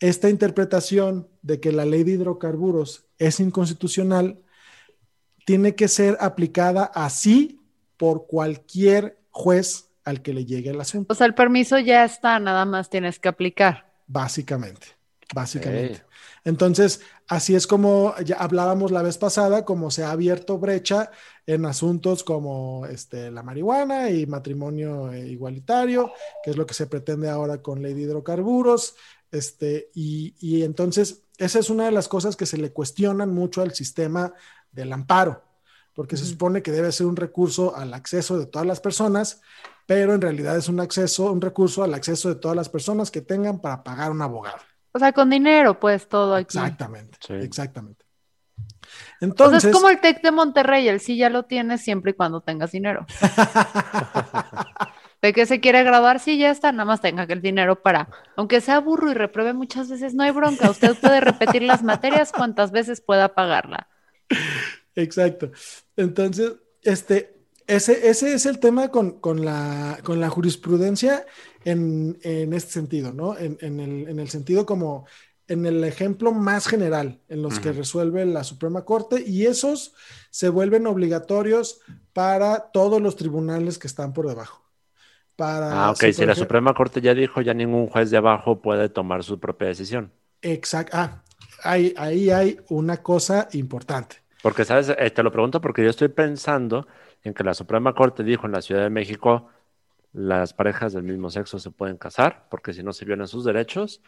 esta 0.00 0.30
interpretación 0.30 1.28
de 1.42 1.60
que 1.60 1.72
la 1.72 1.84
ley 1.84 2.04
de 2.04 2.12
hidrocarburos 2.12 3.04
es 3.18 3.40
inconstitucional 3.40 4.40
tiene 5.44 5.74
que 5.74 5.88
ser 5.88 6.16
aplicada 6.20 6.84
así 6.84 7.60
por 7.96 8.26
cualquier 8.26 9.18
juez 9.30 9.90
al 10.04 10.22
que 10.22 10.32
le 10.32 10.44
llegue 10.44 10.70
el 10.70 10.80
asunto, 10.80 11.12
O 11.12 11.16
sea, 11.16 11.26
el 11.26 11.34
permiso 11.34 11.78
ya 11.78 12.04
está, 12.04 12.38
nada 12.38 12.64
más 12.64 12.88
tienes 12.88 13.18
que 13.18 13.28
aplicar. 13.28 13.92
básicamente, 14.06 14.86
básicamente. 15.34 16.02
Entonces, 16.44 17.00
así 17.28 17.54
es 17.54 17.66
como 17.66 18.14
ya 18.24 18.36
hablábamos 18.36 18.90
la 18.90 19.02
vez 19.02 19.18
pasada, 19.18 19.64
como 19.64 19.90
se 19.90 20.02
ha 20.02 20.10
abierto 20.10 20.58
brecha 20.58 21.10
en 21.46 21.66
asuntos 21.66 22.24
como 22.24 22.86
este, 22.86 23.30
la 23.30 23.42
marihuana 23.42 24.10
y 24.10 24.26
matrimonio 24.26 25.14
igualitario, 25.14 26.12
que 26.42 26.50
es 26.50 26.56
lo 26.56 26.66
que 26.66 26.74
se 26.74 26.86
pretende 26.86 27.28
ahora 27.28 27.62
con 27.62 27.82
ley 27.82 27.94
de 27.94 28.02
hidrocarburos. 28.02 28.96
Este, 29.30 29.90
y, 29.94 30.34
y 30.40 30.62
entonces, 30.62 31.22
esa 31.36 31.58
es 31.58 31.70
una 31.70 31.84
de 31.84 31.92
las 31.92 32.08
cosas 32.08 32.34
que 32.36 32.46
se 32.46 32.56
le 32.56 32.72
cuestionan 32.72 33.32
mucho 33.32 33.62
al 33.62 33.74
sistema 33.74 34.32
del 34.72 34.92
amparo, 34.92 35.42
porque 35.94 36.16
se 36.16 36.24
supone 36.24 36.62
que 36.62 36.72
debe 36.72 36.92
ser 36.92 37.06
un 37.06 37.16
recurso 37.16 37.76
al 37.76 37.92
acceso 37.94 38.38
de 38.38 38.46
todas 38.46 38.66
las 38.66 38.80
personas, 38.80 39.40
pero 39.86 40.14
en 40.14 40.20
realidad 40.20 40.56
es 40.56 40.68
un 40.68 40.80
acceso, 40.80 41.32
un 41.32 41.40
recurso 41.40 41.82
al 41.82 41.94
acceso 41.94 42.28
de 42.28 42.36
todas 42.36 42.56
las 42.56 42.68
personas 42.68 43.10
que 43.10 43.20
tengan 43.20 43.60
para 43.60 43.82
pagar 43.82 44.10
un 44.10 44.22
abogado. 44.22 44.67
O 44.92 44.98
sea, 44.98 45.12
con 45.12 45.30
dinero, 45.30 45.78
pues 45.78 46.08
todo 46.08 46.34
aquí. 46.34 46.58
Exactamente, 46.58 47.18
Sí. 47.26 47.34
exactamente. 47.34 48.04
O 48.06 48.90
sea, 48.90 49.18
Entonces, 49.20 49.64
es 49.64 49.72
como 49.72 49.88
el 49.90 50.00
TEC 50.00 50.22
de 50.22 50.30
Monterrey, 50.30 50.88
el 50.88 51.00
sí 51.00 51.16
ya 51.16 51.28
lo 51.30 51.44
tienes 51.44 51.82
siempre 51.82 52.12
y 52.12 52.14
cuando 52.14 52.40
tengas 52.40 52.72
dinero. 52.72 53.06
De 55.20 55.32
que 55.32 55.46
se 55.46 55.58
quiere 55.60 55.82
graduar, 55.82 56.20
sí, 56.20 56.38
ya 56.38 56.50
está, 56.50 56.70
nada 56.70 56.84
más 56.84 57.00
tenga 57.00 57.26
que 57.26 57.32
el 57.32 57.42
dinero 57.42 57.82
para, 57.82 58.08
aunque 58.36 58.60
sea 58.60 58.78
burro 58.78 59.10
y 59.10 59.14
repruebe 59.14 59.52
muchas 59.52 59.90
veces, 59.90 60.14
no 60.14 60.22
hay 60.22 60.30
bronca, 60.30 60.70
usted 60.70 60.96
puede 60.96 61.20
repetir 61.20 61.62
las 61.62 61.82
materias 61.82 62.30
cuantas 62.30 62.70
veces 62.70 63.00
pueda 63.00 63.34
pagarla. 63.34 63.88
exacto. 64.94 65.50
Entonces, 65.96 66.52
este, 66.82 67.37
ese, 67.68 68.08
ese 68.08 68.34
es 68.34 68.46
el 68.46 68.58
tema 68.60 68.88
con, 68.90 69.20
con 69.20 69.44
la, 69.44 69.98
con 70.04 70.20
la 70.20 70.30
jurisprudencia 70.30 71.26
en, 71.64 72.18
en 72.22 72.52
este 72.54 72.72
sentido, 72.72 73.12
¿no? 73.12 73.38
En, 73.38 73.58
en 73.60 73.80
el, 73.80 74.08
en 74.08 74.18
el 74.20 74.30
sentido 74.30 74.66
como 74.66 75.06
en 75.48 75.66
el 75.66 75.84
ejemplo 75.84 76.32
más 76.32 76.66
general 76.66 77.20
en 77.28 77.42
los 77.42 77.60
que 77.60 77.72
resuelve 77.72 78.26
la 78.26 78.44
Suprema 78.44 78.84
Corte 78.84 79.22
y 79.26 79.46
esos 79.46 79.94
se 80.30 80.50
vuelven 80.50 80.86
obligatorios 80.86 81.80
para 82.12 82.70
todos 82.72 83.00
los 83.00 83.16
tribunales 83.16 83.78
que 83.78 83.86
están 83.86 84.12
por 84.12 84.28
debajo. 84.28 84.64
Para, 85.36 85.86
Ah, 85.86 85.90
ok, 85.92 86.04
si 86.12 86.24
la 86.26 86.34
Suprema 86.34 86.74
Corte 86.74 87.00
ya 87.00 87.14
dijo, 87.14 87.40
ya 87.42 87.54
ningún 87.54 87.88
juez 87.88 88.10
de 88.10 88.16
abajo 88.18 88.60
puede 88.62 88.88
tomar 88.88 89.22
su 89.24 89.38
propia 89.40 89.68
decisión. 89.68 90.12
Exacto. 90.42 90.96
Ah, 90.96 91.22
ahí, 91.64 91.94
ahí 91.96 92.30
hay 92.30 92.58
una 92.68 93.02
cosa 93.02 93.48
importante. 93.52 94.16
Porque, 94.42 94.64
¿sabes? 94.64 94.88
Eh, 94.96 95.10
te 95.10 95.22
lo 95.22 95.32
pregunto 95.32 95.60
porque 95.60 95.82
yo 95.82 95.90
estoy 95.90 96.08
pensando 96.08 96.86
en 97.24 97.34
que 97.34 97.44
la 97.44 97.54
Suprema 97.54 97.94
Corte 97.94 98.22
dijo 98.22 98.46
en 98.46 98.52
la 98.52 98.62
Ciudad 98.62 98.82
de 98.82 98.90
México, 98.90 99.48
las 100.12 100.52
parejas 100.52 100.92
del 100.92 101.02
mismo 101.02 101.30
sexo 101.30 101.58
se 101.58 101.70
pueden 101.70 101.96
casar, 101.96 102.46
porque 102.50 102.72
si 102.72 102.82
no 102.82 102.92
se 102.92 103.04
violan 103.04 103.28
sus 103.28 103.44
derechos, 103.44 104.02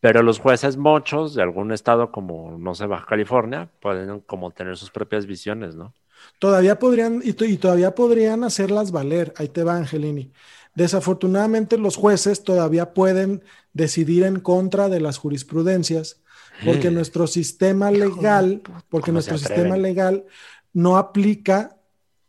pero 0.00 0.22
los 0.22 0.38
jueces 0.38 0.76
mochos 0.76 1.34
de 1.34 1.42
algún 1.42 1.72
estado 1.72 2.12
como, 2.12 2.58
no 2.58 2.74
sé, 2.74 2.86
Baja 2.86 3.06
California, 3.06 3.70
pueden 3.80 4.20
como 4.20 4.50
tener 4.50 4.76
sus 4.76 4.90
propias 4.90 5.26
visiones, 5.26 5.76
¿no? 5.76 5.94
Todavía 6.38 6.78
podrían, 6.78 7.22
y, 7.24 7.30
y 7.44 7.56
todavía 7.56 7.94
podrían 7.94 8.44
hacerlas 8.44 8.92
valer. 8.92 9.32
Ahí 9.36 9.48
te 9.48 9.64
va, 9.64 9.76
Angelini. 9.76 10.32
Desafortunadamente, 10.74 11.78
los 11.78 11.96
jueces 11.96 12.44
todavía 12.44 12.92
pueden 12.94 13.42
decidir 13.72 14.24
en 14.24 14.40
contra 14.40 14.88
de 14.88 15.00
las 15.00 15.18
jurisprudencias, 15.18 16.22
porque 16.64 16.90
nuestro 16.90 17.26
sistema 17.26 17.90
legal, 17.90 18.62
porque 18.88 19.10
¿Cómo 19.10 19.22
se 19.22 19.30
nuestro 19.30 19.38
sistema 19.38 19.76
legal 19.76 20.24
no 20.72 20.96
aplica 20.96 21.76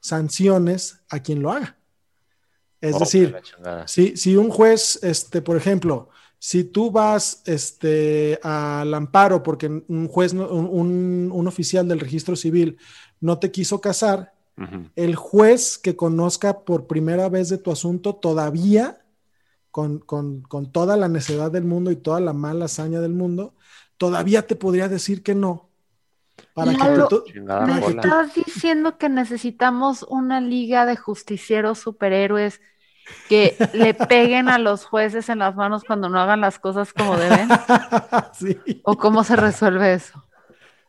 sanciones 0.06 1.02
a 1.10 1.22
quien 1.22 1.42
lo 1.42 1.52
haga. 1.52 1.78
Es 2.82 2.96
Oh, 2.96 3.00
decir, 3.00 3.36
si, 3.86 4.18
si 4.18 4.36
un 4.36 4.50
juez, 4.50 5.00
este, 5.04 5.42
por 5.42 5.58
ejemplo, 5.58 6.10
si 6.38 6.64
tú 6.64 6.92
vas 6.92 7.42
este, 7.46 8.40
al 8.44 8.94
amparo 8.94 9.42
porque 9.42 9.68
un 9.88 10.08
juez, 10.08 10.34
no- 10.34 10.48
un, 10.50 10.66
un- 10.68 11.32
un 11.34 11.48
oficial 11.48 11.88
del 11.88 12.00
registro 12.00 12.36
civil 12.36 12.78
no 13.20 13.40
te 13.40 13.52
quiso 13.52 13.82
casar, 13.82 14.34
el 14.96 15.16
juez 15.16 15.78
que 15.78 15.96
conozca 15.96 16.66
por 16.66 16.88
primera 16.88 17.30
vez 17.30 17.50
de 17.50 17.58
tu 17.58 17.72
asunto 17.72 18.16
todavía, 18.16 19.06
con, 19.72 20.00
con- 20.00 20.42
con 20.44 20.72
toda 20.72 20.98
la 20.98 21.08
necedad 21.10 21.52
del 21.52 21.66
mundo 21.66 21.92
y 21.92 21.96
toda 21.98 22.20
la 22.22 22.34
mala 22.34 22.66
hazaña 22.66 23.02
del 23.02 23.14
mundo, 23.14 23.56
todavía 23.98 24.48
te 24.48 24.56
podría 24.56 24.90
decir 24.90 25.24
que 25.24 25.36
no. 25.36 25.65
Para 26.54 26.72
que 26.72 26.78
Lalo, 26.78 27.08
tú- 27.08 27.24
Chingada 27.26 27.66
¿Me 27.66 27.80
bola. 27.80 28.02
estás 28.02 28.34
diciendo 28.36 28.98
que 28.98 29.10
necesitamos 29.10 30.04
una 30.04 30.42
liga 30.42 30.86
de 30.86 30.96
justicieros 30.98 31.80
superhéroes 31.80 32.62
que 33.30 33.56
le 33.74 33.94
peguen 33.94 34.50
a 34.50 34.58
los 34.58 34.86
jueces 34.86 35.30
en 35.30 35.40
las 35.40 35.56
manos 35.56 35.84
cuando 35.84 36.10
no 36.10 36.20
hagan 36.20 36.42
las 36.42 36.60
cosas 36.60 36.92
como 36.94 37.18
deben? 37.18 37.48
sí. 38.34 38.58
¿O 38.84 38.96
cómo 38.98 39.24
se 39.24 39.36
resuelve 39.36 39.94
eso? 39.94 40.24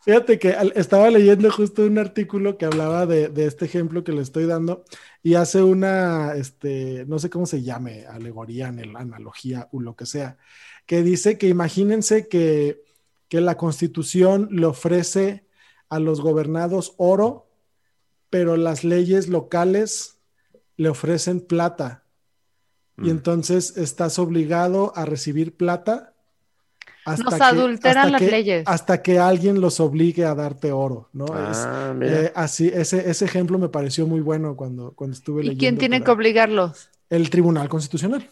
Fíjate 0.02 0.38
que 0.38 0.56
estaba 0.76 1.10
leyendo 1.10 1.50
justo 1.50 1.82
un 1.82 1.98
artículo 1.98 2.58
que 2.58 2.64
hablaba 2.64 3.06
de, 3.06 3.28
de 3.28 3.46
este 3.46 3.64
ejemplo 3.64 4.04
que 4.04 4.12
le 4.12 4.22
estoy 4.22 4.46
dando 4.46 4.84
y 5.20 5.34
hace 5.34 5.62
una, 5.64 6.34
este, 6.36 7.04
no 7.08 7.18
sé 7.18 7.28
cómo 7.28 7.44
se 7.44 7.62
llame, 7.62 8.06
alegoría, 8.06 8.68
anal- 8.68 8.94
analogía 8.96 9.68
o 9.72 9.80
lo 9.80 9.96
que 9.96 10.06
sea, 10.06 10.38
que 10.86 11.02
dice 11.02 11.38
que 11.38 11.48
imagínense 11.48 12.28
que, 12.28 12.82
que 13.28 13.40
la 13.40 13.56
constitución 13.56 14.48
le 14.52 14.66
ofrece 14.66 15.46
a 15.88 15.98
los 15.98 16.20
gobernados 16.20 16.94
oro, 16.96 17.48
pero 18.30 18.56
las 18.56 18.84
leyes 18.84 19.28
locales 19.28 20.18
le 20.76 20.88
ofrecen 20.88 21.40
plata. 21.40 22.04
Y 22.98 23.02
Mm. 23.02 23.10
entonces 23.10 23.76
estás 23.76 24.18
obligado 24.18 24.92
a 24.96 25.04
recibir 25.04 25.56
plata. 25.56 26.12
Nos 27.06 27.40
adulteran 27.40 27.98
hasta 27.98 28.10
las 28.10 28.20
que- 28.20 28.30
leyes. 28.30 28.64
Hasta 28.66 29.00
que 29.00 29.18
alguien 29.20 29.60
los 29.60 29.78
obligue 29.78 30.24
a 30.24 30.34
darte 30.34 30.72
oro, 30.72 31.08
¿no? 31.12 31.26
Es, 31.26 31.58
Ah, 31.58 31.94
mira. 31.96 32.22
eh, 32.22 32.32
así, 32.34 32.66
ese, 32.68 33.08
ese 33.08 33.24
ejemplo 33.24 33.58
me 33.58 33.68
pareció 33.68 34.06
muy 34.08 34.20
bueno 34.20 34.56
cuando, 34.56 34.92
cuando 34.92 35.14
estuve 35.14 35.42
¿Y 35.42 35.44
leyendo. 35.44 35.60
quién 35.60 35.78
tiene 35.78 36.02
que 36.02 36.10
obligarlos? 36.10 36.90
El 37.08 37.30
Tribunal 37.30 37.68
Constitucional. 37.68 38.28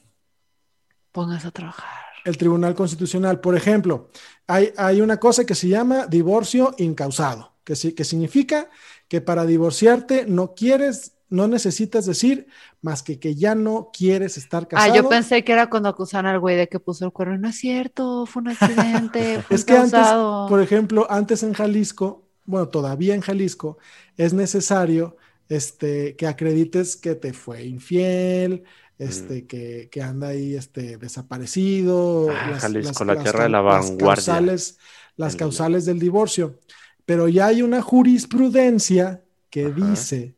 Pónganse 1.12 1.46
a 1.46 1.50
trabajar. 1.52 2.03
El 2.24 2.36
Tribunal 2.38 2.74
Constitucional. 2.74 3.40
Por 3.40 3.56
ejemplo, 3.56 4.10
hay, 4.46 4.72
hay 4.76 5.00
una 5.00 5.18
cosa 5.18 5.44
que 5.44 5.54
se 5.54 5.68
llama 5.68 6.06
divorcio 6.06 6.74
incausado, 6.78 7.54
que, 7.64 7.76
sí, 7.76 7.92
que 7.92 8.04
significa 8.04 8.70
que 9.08 9.20
para 9.20 9.44
divorciarte 9.46 10.26
no 10.26 10.54
quieres, 10.54 11.12
no 11.28 11.48
necesitas 11.48 12.06
decir 12.06 12.46
más 12.80 13.02
que 13.02 13.18
que 13.18 13.34
ya 13.34 13.54
no 13.54 13.90
quieres 13.92 14.36
estar 14.38 14.64
Ah, 14.64 14.68
casado. 14.68 14.94
yo 14.94 15.08
pensé 15.08 15.44
que 15.44 15.52
era 15.52 15.68
cuando 15.70 15.88
acusaban 15.88 16.26
al 16.26 16.40
güey 16.40 16.56
de 16.56 16.68
que 16.68 16.80
puso 16.80 17.04
el 17.04 17.12
cuerno. 17.12 17.36
No 17.38 17.48
es 17.48 17.56
cierto, 17.56 18.26
fue 18.26 18.42
un 18.42 18.48
accidente, 18.48 19.42
fue 19.46 19.56
Es 19.56 19.64
que 19.64 19.76
antes, 19.76 20.06
por 20.48 20.60
ejemplo, 20.60 21.06
antes 21.10 21.42
en 21.42 21.52
Jalisco, 21.54 22.28
bueno, 22.44 22.68
todavía 22.68 23.14
en 23.14 23.20
Jalisco, 23.22 23.78
es 24.16 24.32
necesario 24.34 25.16
este, 25.48 26.16
que 26.16 26.26
acredites 26.26 26.96
que 26.96 27.14
te 27.14 27.32
fue 27.32 27.64
infiel, 27.64 28.64
este, 28.98 29.46
que, 29.46 29.88
que 29.90 30.02
anda 30.02 30.28
ahí 30.28 30.54
este, 30.54 30.96
desaparecido. 30.98 32.28
Ah, 32.30 32.58
Jalisco, 32.60 33.04
la 33.04 33.14
las 33.14 33.22
tierra 33.24 33.44
de 33.44 33.48
la 33.50 33.60
cau- 33.60 33.64
las 33.64 33.90
vanguardia. 33.90 34.14
causales, 34.14 34.78
las 35.16 35.32
El- 35.34 35.38
causales 35.38 35.84
del 35.84 35.98
divorcio. 35.98 36.58
Pero 37.06 37.28
ya 37.28 37.46
hay 37.46 37.62
una 37.62 37.82
jurisprudencia 37.82 39.22
que 39.50 39.66
Ajá. 39.66 39.74
dice 39.74 40.34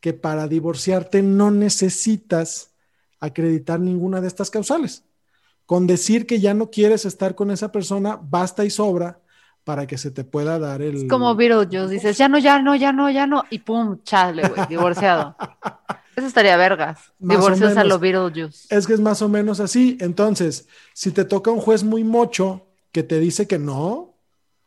que 0.00 0.12
para 0.12 0.48
divorciarte 0.48 1.22
no 1.22 1.50
necesitas 1.50 2.70
acreditar 3.20 3.78
ninguna 3.80 4.20
de 4.20 4.28
estas 4.28 4.50
causales. 4.50 5.04
Con 5.64 5.86
decir 5.86 6.26
que 6.26 6.40
ya 6.40 6.54
no 6.54 6.70
quieres 6.70 7.04
estar 7.04 7.34
con 7.34 7.50
esa 7.50 7.70
persona, 7.72 8.18
basta 8.20 8.64
y 8.64 8.70
sobra 8.70 9.20
para 9.64 9.86
que 9.86 9.96
se 9.96 10.10
te 10.10 10.24
pueda 10.24 10.58
dar 10.58 10.82
el... 10.82 10.96
Es 10.96 11.04
como 11.08 11.34
Beetlejuice, 11.36 11.88
dices, 11.88 12.18
ya 12.18 12.28
no, 12.28 12.38
ya 12.38 12.60
no, 12.60 12.74
ya 12.74 12.92
no, 12.92 13.08
ya 13.10 13.28
no, 13.28 13.44
y 13.48 13.60
pum, 13.60 14.00
chale, 14.02 14.48
güey, 14.48 14.66
divorciado. 14.68 15.36
Eso 16.16 16.26
estaría 16.26 16.56
vergas. 16.56 17.12
Divorcios 17.18 17.72
a 17.72 17.74
menos. 17.74 17.88
lo 17.88 17.98
Beetlejuice. 17.98 18.74
Es 18.74 18.86
que 18.86 18.94
es 18.94 19.00
más 19.00 19.22
o 19.22 19.28
menos 19.28 19.60
así. 19.60 19.96
Entonces, 20.00 20.68
si 20.92 21.10
te 21.10 21.24
toca 21.24 21.50
un 21.50 21.60
juez 21.60 21.84
muy 21.84 22.04
mocho 22.04 22.66
que 22.92 23.02
te 23.02 23.18
dice 23.18 23.46
que 23.46 23.58
no, 23.58 24.14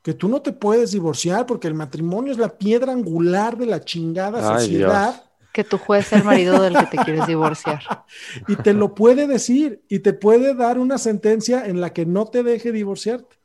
que 0.02 0.14
tú 0.14 0.28
no 0.28 0.42
te 0.42 0.52
puedes 0.52 0.92
divorciar 0.92 1.46
porque 1.46 1.68
el 1.68 1.74
matrimonio 1.74 2.32
es 2.32 2.38
la 2.38 2.58
piedra 2.58 2.94
angular 2.94 3.58
de 3.58 3.66
la 3.66 3.84
chingada 3.84 4.56
Ay, 4.56 4.66
sociedad 4.66 5.24
Que 5.52 5.64
tu 5.64 5.78
juez 5.78 6.08
sea 6.08 6.20
el 6.20 6.24
marido 6.24 6.62
del 6.62 6.78
que 6.78 6.86
te 6.86 6.98
quieres 6.98 7.28
divorciar. 7.28 8.06
y 8.48 8.56
te 8.56 8.74
lo 8.74 8.96
puede 8.96 9.28
decir 9.28 9.84
y 9.88 10.00
te 10.00 10.14
puede 10.14 10.54
dar 10.56 10.80
una 10.80 10.98
sentencia 10.98 11.66
en 11.66 11.82
la 11.82 11.94
que 11.94 12.06
no 12.06 12.26
te 12.26 12.44
deje 12.44 12.72
divorciarte. 12.72 13.36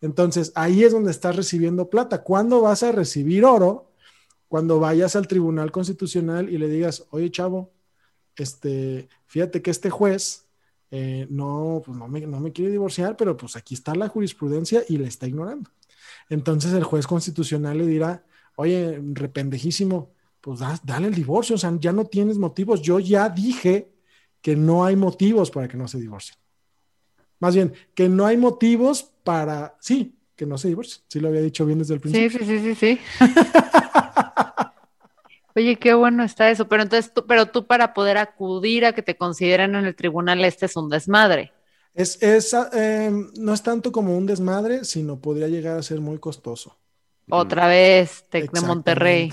Entonces, 0.00 0.52
ahí 0.54 0.84
es 0.84 0.92
donde 0.92 1.10
estás 1.10 1.34
recibiendo 1.34 1.90
plata. 1.90 2.22
¿Cuándo 2.22 2.60
vas 2.60 2.82
a 2.82 2.92
recibir 2.92 3.44
oro? 3.44 3.87
Cuando 4.48 4.80
vayas 4.80 5.14
al 5.16 5.28
Tribunal 5.28 5.70
Constitucional 5.70 6.48
y 6.48 6.58
le 6.58 6.68
digas, 6.68 7.06
oye, 7.10 7.30
chavo, 7.30 7.70
este, 8.36 9.08
fíjate 9.26 9.62
que 9.62 9.70
este 9.70 9.90
juez 9.90 10.46
eh, 10.90 11.26
no, 11.30 11.82
pues 11.84 11.98
no, 11.98 12.08
me, 12.08 12.20
no 12.22 12.40
me 12.40 12.52
quiere 12.52 12.70
divorciar, 12.70 13.16
pero 13.16 13.36
pues 13.36 13.56
aquí 13.56 13.74
está 13.74 13.94
la 13.94 14.08
jurisprudencia 14.08 14.82
y 14.88 14.96
le 14.96 15.06
está 15.08 15.26
ignorando. 15.26 15.70
Entonces 16.30 16.72
el 16.72 16.84
juez 16.84 17.06
constitucional 17.06 17.78
le 17.78 17.86
dirá, 17.86 18.24
oye, 18.56 18.98
rependejísimo, 19.12 20.12
pues 20.40 20.60
da- 20.60 20.80
dale 20.84 21.08
el 21.08 21.14
divorcio, 21.14 21.56
o 21.56 21.58
sea, 21.58 21.76
ya 21.78 21.92
no 21.92 22.06
tienes 22.06 22.38
motivos. 22.38 22.80
Yo 22.80 23.00
ya 23.00 23.28
dije 23.28 23.92
que 24.40 24.56
no 24.56 24.84
hay 24.84 24.96
motivos 24.96 25.50
para 25.50 25.68
que 25.68 25.76
no 25.76 25.88
se 25.88 25.98
divorcien. 25.98 26.38
Más 27.40 27.54
bien, 27.54 27.72
que 27.94 28.08
no 28.08 28.24
hay 28.26 28.36
motivos 28.36 29.02
para, 29.24 29.76
sí, 29.80 30.16
que 30.36 30.46
no 30.46 30.56
se 30.58 30.68
divorcien. 30.68 31.04
Sí 31.08 31.20
lo 31.20 31.28
había 31.28 31.40
dicho 31.42 31.66
bien 31.66 31.78
desde 31.80 31.94
el 31.94 32.00
Sí, 32.00 32.08
principio. 32.28 32.38
sí, 32.46 32.46
sí, 32.46 32.74
sí, 32.74 32.74
sí. 32.74 32.98
Oye, 35.58 35.74
qué 35.74 35.92
bueno 35.92 36.22
está 36.22 36.50
eso. 36.50 36.68
Pero 36.68 36.84
entonces, 36.84 37.12
tú, 37.12 37.26
pero 37.26 37.46
tú 37.46 37.66
para 37.66 37.92
poder 37.94 38.16
acudir 38.16 38.86
a 38.86 38.92
que 38.92 39.02
te 39.02 39.16
consideren 39.16 39.74
en 39.74 39.86
el 39.86 39.96
tribunal, 39.96 40.44
este 40.44 40.66
es 40.66 40.76
un 40.76 40.88
desmadre. 40.88 41.52
Es, 41.94 42.22
es, 42.22 42.54
eh, 42.74 43.10
no 43.40 43.52
es 43.52 43.62
tanto 43.64 43.90
como 43.90 44.16
un 44.16 44.24
desmadre, 44.24 44.84
sino 44.84 45.20
podría 45.20 45.48
llegar 45.48 45.76
a 45.76 45.82
ser 45.82 46.00
muy 46.00 46.18
costoso. 46.18 46.76
Otra 47.28 47.66
vez, 47.66 48.24
Tec 48.30 48.52
de 48.52 48.60
Monterrey. 48.60 49.32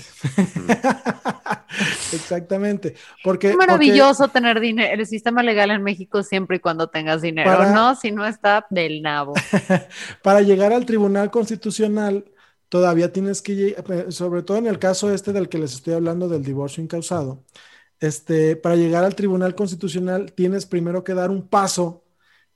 Exactamente. 2.12 2.96
Porque, 3.24 3.50
Es 3.50 3.56
maravilloso 3.56 4.26
tener 4.28 4.58
dinero, 4.58 5.00
el 5.00 5.06
sistema 5.06 5.44
legal 5.44 5.70
en 5.70 5.84
México 5.84 6.24
siempre 6.24 6.56
y 6.56 6.60
cuando 6.60 6.88
tengas 6.88 7.22
dinero, 7.22 7.50
Para- 7.50 7.72
¿no? 7.72 7.94
Si 7.94 8.10
no 8.10 8.26
está 8.26 8.66
del 8.68 9.00
nabo. 9.00 9.34
para 10.22 10.42
llegar 10.42 10.72
al 10.72 10.84
Tribunal 10.86 11.30
Constitucional 11.30 12.24
todavía 12.68 13.12
tienes 13.12 13.42
que, 13.42 13.54
lle- 13.76 14.10
sobre 14.10 14.42
todo 14.42 14.58
en 14.58 14.66
el 14.66 14.78
caso 14.78 15.12
este 15.12 15.32
del 15.32 15.48
que 15.48 15.58
les 15.58 15.74
estoy 15.74 15.94
hablando 15.94 16.28
del 16.28 16.44
divorcio 16.44 16.82
incausado, 16.82 17.44
este, 18.00 18.56
para 18.56 18.76
llegar 18.76 19.04
al 19.04 19.14
Tribunal 19.16 19.54
Constitucional 19.54 20.32
tienes 20.34 20.66
primero 20.66 21.04
que 21.04 21.14
dar 21.14 21.30
un 21.30 21.48
paso, 21.48 22.04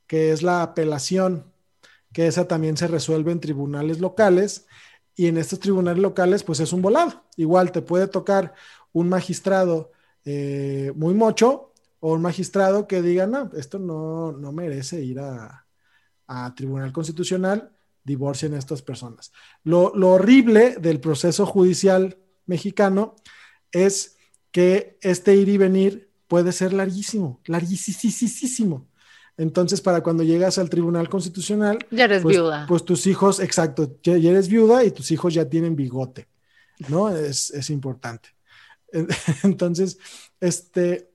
que 0.07 0.33
es 0.33 0.43
la 0.43 0.63
apelación, 0.63 1.53
que 2.13 2.27
esa 2.27 2.49
también 2.49 2.77
se 2.77 2.89
resuelve 2.89 3.33
en 3.33 3.41
tribunales 3.41 4.01
locales 4.01 4.67
y 5.17 5.27
en 5.29 5.39
estos 5.39 5.61
tribunales 5.61 6.03
locales 6.03 6.43
pues 6.45 6.61
es 6.61 6.73
un 6.73 6.83
volado. 6.83 7.25
Igual 7.37 7.73
te 7.73 7.83
puede 7.83 8.09
tocar 8.09 8.55
un 8.93 9.09
magistrado 9.09 9.93
eh, 10.25 10.93
muy 10.97 11.15
mocho 11.15 11.73
o 12.01 12.15
un 12.15 12.23
magistrado 12.23 12.87
que 12.89 13.03
diga, 13.03 13.27
no, 13.27 13.51
esto 13.57 13.79
no, 13.79 14.33
no 14.33 14.53
merece 14.53 15.03
ir 15.03 15.21
a 15.21 16.55
Tribunal 16.55 16.93
Constitucional, 16.93 17.73
divorcien 18.05 18.55
a 18.55 18.59
estas 18.59 18.83
personas. 18.83 19.33
Lo, 19.65 19.93
lo 19.95 20.11
horrible 20.11 20.77
del 20.81 21.01
proceso 21.01 21.47
judicial 21.47 22.19
mexicano 22.47 23.15
es 23.73 24.17
que 24.51 24.99
este 25.01 25.37
ir 25.37 25.49
y 25.49 25.59
venir 25.59 26.11
puede 26.27 26.53
ser 26.53 26.73
larguísimo, 26.73 27.41
larguísimo. 27.47 28.89
Entonces, 29.37 29.81
para 29.81 30.03
cuando 30.03 30.23
llegas 30.23 30.59
al 30.59 30.69
Tribunal 30.69 31.09
Constitucional, 31.09 31.79
Ya 31.91 32.05
eres 32.05 32.23
pues, 32.23 32.37
viuda. 32.37 32.67
pues 32.69 32.85
tus 32.85 33.07
hijos, 33.07 33.41
exacto, 33.41 33.97
ya, 34.03 34.17
ya 34.19 34.31
eres 34.31 34.49
viuda 34.49 34.85
y 34.85 34.91
tus 34.91 35.11
hijos 35.13 35.33
ya 35.33 35.49
tienen 35.49 35.77
bigote, 35.77 36.29
¿no? 36.89 37.09
Es, 37.15 37.51
es 37.51 37.71
importante. 37.71 38.31
Entonces, 39.43 39.99
este, 40.41 41.11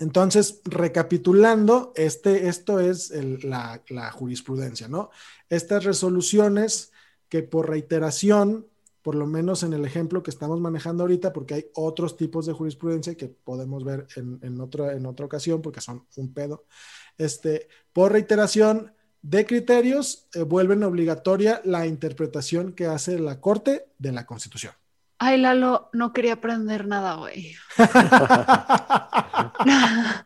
entonces, 0.00 0.62
recapitulando, 0.64 1.92
este, 1.94 2.48
esto 2.48 2.80
es 2.80 3.12
la, 3.44 3.82
jurisprudencia, 4.12 4.88
¿no? 4.88 5.10
Estas 5.50 5.84
resoluciones 5.84 6.90
que 7.28 7.42
por 7.42 7.68
reiteración, 7.68 8.66
por 9.02 9.14
lo 9.14 9.26
menos 9.26 9.62
en 9.62 9.74
el 9.74 9.84
ejemplo 9.84 10.22
que 10.22 10.30
estamos 10.30 10.58
manejando 10.58 11.04
ahorita, 11.04 11.34
porque 11.34 11.54
hay 11.54 11.66
otros 11.74 12.16
tipos 12.16 12.46
de 12.46 12.54
jurisprudencia 12.54 13.14
que 13.14 13.28
podemos 13.28 13.84
ver 13.84 14.06
en, 14.16 14.38
en 14.42 14.60
otra, 14.62 14.94
en 14.94 15.04
otra 15.04 15.26
ocasión, 15.26 15.60
porque 15.60 15.82
son 15.82 16.06
un 16.16 16.32
pedo, 16.32 16.64
este, 17.18 17.68
por 17.92 18.12
reiteración 18.12 18.94
de 19.20 19.44
criterios, 19.44 20.28
eh, 20.32 20.42
vuelven 20.44 20.82
obligatoria 20.82 21.60
la 21.64 21.86
interpretación 21.86 22.72
que 22.72 22.86
hace 22.86 23.18
la 23.18 23.38
Corte 23.38 23.86
de 23.98 24.12
la 24.12 24.24
Constitución. 24.24 24.72
Ay, 25.22 25.38
Lalo, 25.38 25.90
no 25.92 26.14
quería 26.14 26.32
aprender 26.32 26.86
nada, 26.86 27.16
güey. 27.16 27.54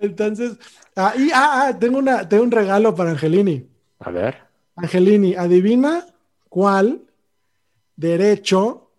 Entonces, 0.00 0.56
ah, 0.96 1.12
y, 1.14 1.30
ah, 1.30 1.66
ah, 1.66 1.78
tengo, 1.78 1.98
una, 1.98 2.26
tengo 2.26 2.42
un 2.42 2.50
regalo 2.50 2.94
para 2.94 3.10
Angelini. 3.10 3.68
A 3.98 4.10
ver. 4.10 4.38
Angelini, 4.76 5.34
adivina 5.34 6.06
cuál 6.48 7.02
derecho 7.96 8.90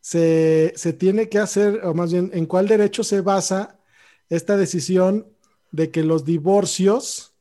se, 0.00 0.72
se 0.74 0.94
tiene 0.94 1.28
que 1.28 1.38
hacer, 1.38 1.84
o 1.84 1.92
más 1.92 2.12
bien, 2.12 2.30
en 2.32 2.46
cuál 2.46 2.68
derecho 2.68 3.04
se 3.04 3.20
basa 3.20 3.78
esta 4.30 4.56
decisión 4.56 5.26
de 5.70 5.90
que 5.90 6.02
los 6.02 6.24
divorcios 6.24 7.34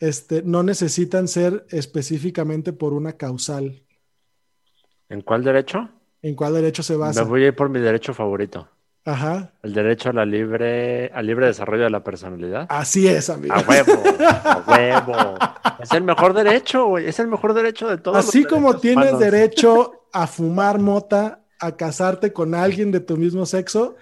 este, 0.00 0.42
no 0.42 0.62
necesitan 0.62 1.28
ser 1.28 1.66
específicamente 1.68 2.72
por 2.72 2.94
una 2.94 3.18
causal. 3.18 3.83
¿En 5.14 5.20
cuál 5.20 5.44
derecho? 5.44 5.88
¿En 6.22 6.34
cuál 6.34 6.54
derecho 6.54 6.82
se 6.82 6.94
Me 6.94 6.98
basa? 6.98 7.22
voy 7.22 7.44
a 7.44 7.46
ir 7.48 7.54
por 7.54 7.68
mi 7.68 7.78
derecho 7.78 8.12
favorito. 8.12 8.68
Ajá. 9.04 9.52
El 9.62 9.72
derecho 9.72 10.10
a 10.10 10.12
la 10.12 10.24
libre, 10.24 11.08
al 11.14 11.26
libre 11.26 11.46
desarrollo 11.46 11.84
de 11.84 11.90
la 11.90 12.02
personalidad. 12.02 12.66
Así 12.68 13.06
es, 13.06 13.30
amigo. 13.30 13.54
A 13.54 13.60
huevo, 13.60 14.02
a 14.44 14.64
huevo. 14.66 15.34
Es 15.78 15.92
el 15.92 16.02
mejor 16.02 16.34
derecho, 16.34 16.86
güey. 16.86 17.06
Es 17.06 17.20
el 17.20 17.28
mejor 17.28 17.54
derecho 17.54 17.86
de 17.88 17.98
todos. 17.98 18.16
Así 18.16 18.42
los 18.42 18.52
como 18.52 18.76
tienes 18.78 19.12
humanos. 19.12 19.20
derecho 19.20 20.06
a 20.12 20.26
fumar 20.26 20.80
mota, 20.80 21.44
a 21.60 21.76
casarte 21.76 22.32
con 22.32 22.54
alguien 22.56 22.90
de 22.90 22.98
tu 23.00 23.16
mismo 23.16 23.46
sexo, 23.46 23.94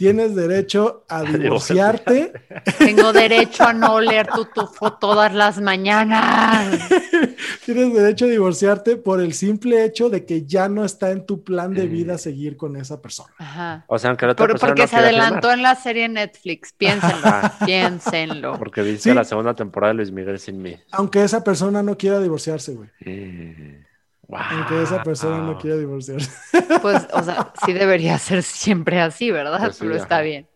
tienes 0.00 0.34
derecho 0.34 1.04
a 1.10 1.22
divorciarte. 1.24 2.32
Tengo 2.78 3.12
derecho 3.12 3.64
a 3.64 3.74
no 3.74 4.00
leer 4.00 4.28
tu 4.28 4.46
tufo 4.46 4.94
todas 4.94 5.34
las 5.34 5.60
mañanas. 5.60 6.88
tienes 7.66 7.92
derecho 7.92 8.24
a 8.24 8.28
divorciarte 8.28 8.96
por 8.96 9.20
el 9.20 9.34
simple 9.34 9.84
hecho 9.84 10.08
de 10.08 10.24
que 10.24 10.46
ya 10.46 10.70
no 10.70 10.86
está 10.86 11.10
en 11.10 11.26
tu 11.26 11.44
plan 11.44 11.74
de 11.74 11.84
Mm. 11.86 11.90
vida 11.90 12.16
seguir 12.16 12.56
con 12.56 12.76
esa 12.76 13.02
persona. 13.02 13.34
Ajá. 13.36 13.84
O 13.88 13.98
sea, 13.98 14.08
aunque 14.08 14.24
la 14.24 14.32
otra 14.32 14.44
Por- 14.46 14.52
persona 14.54 14.70
porque 14.70 14.82
no 14.82 14.88
se 14.88 14.96
adelantó 14.96 15.34
firmar, 15.48 15.54
en 15.58 15.62
la 15.64 15.74
serie 15.74 16.08
Netflix. 16.08 16.72
Piénsenlo, 16.72 17.20
Ah. 17.26 17.52
piénsenlo. 17.66 18.58
Porque 18.58 18.80
viste 18.80 19.10
Sí. 19.10 19.14
la 19.14 19.24
segunda 19.24 19.52
temporada 19.54 19.92
de 19.92 19.96
Luis 19.98 20.12
Miguel 20.12 20.38
sin 20.38 20.62
mí. 20.62 20.76
Aunque 20.92 21.22
esa 21.22 21.44
persona 21.44 21.82
no 21.82 21.98
quiera 21.98 22.20
divorciarse, 22.20 22.72
güey. 22.72 22.88
Mm. 23.04 23.84
Aunque 24.32 24.82
esa 24.82 25.02
persona 25.02 25.38
no 25.38 25.58
quiera 25.58 25.76
divorciarse. 25.76 26.30
Pues, 26.82 27.06
o 27.12 27.22
sea, 27.22 27.52
sí 27.64 27.72
debería 27.72 28.18
ser 28.18 28.42
siempre 28.42 29.00
así, 29.00 29.30
¿verdad? 29.30 29.60
Pues 29.60 29.76
sí, 29.76 29.80
Pero 29.82 29.94
ajá. 29.94 30.02
está 30.02 30.20
bien. 30.22 30.46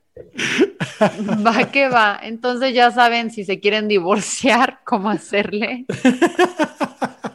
Va 1.46 1.70
que 1.70 1.88
va. 1.88 2.18
Entonces 2.22 2.72
ya 2.72 2.90
saben 2.90 3.30
si 3.30 3.44
se 3.44 3.60
quieren 3.60 3.88
divorciar, 3.88 4.80
cómo 4.84 5.10
hacerle. 5.10 5.86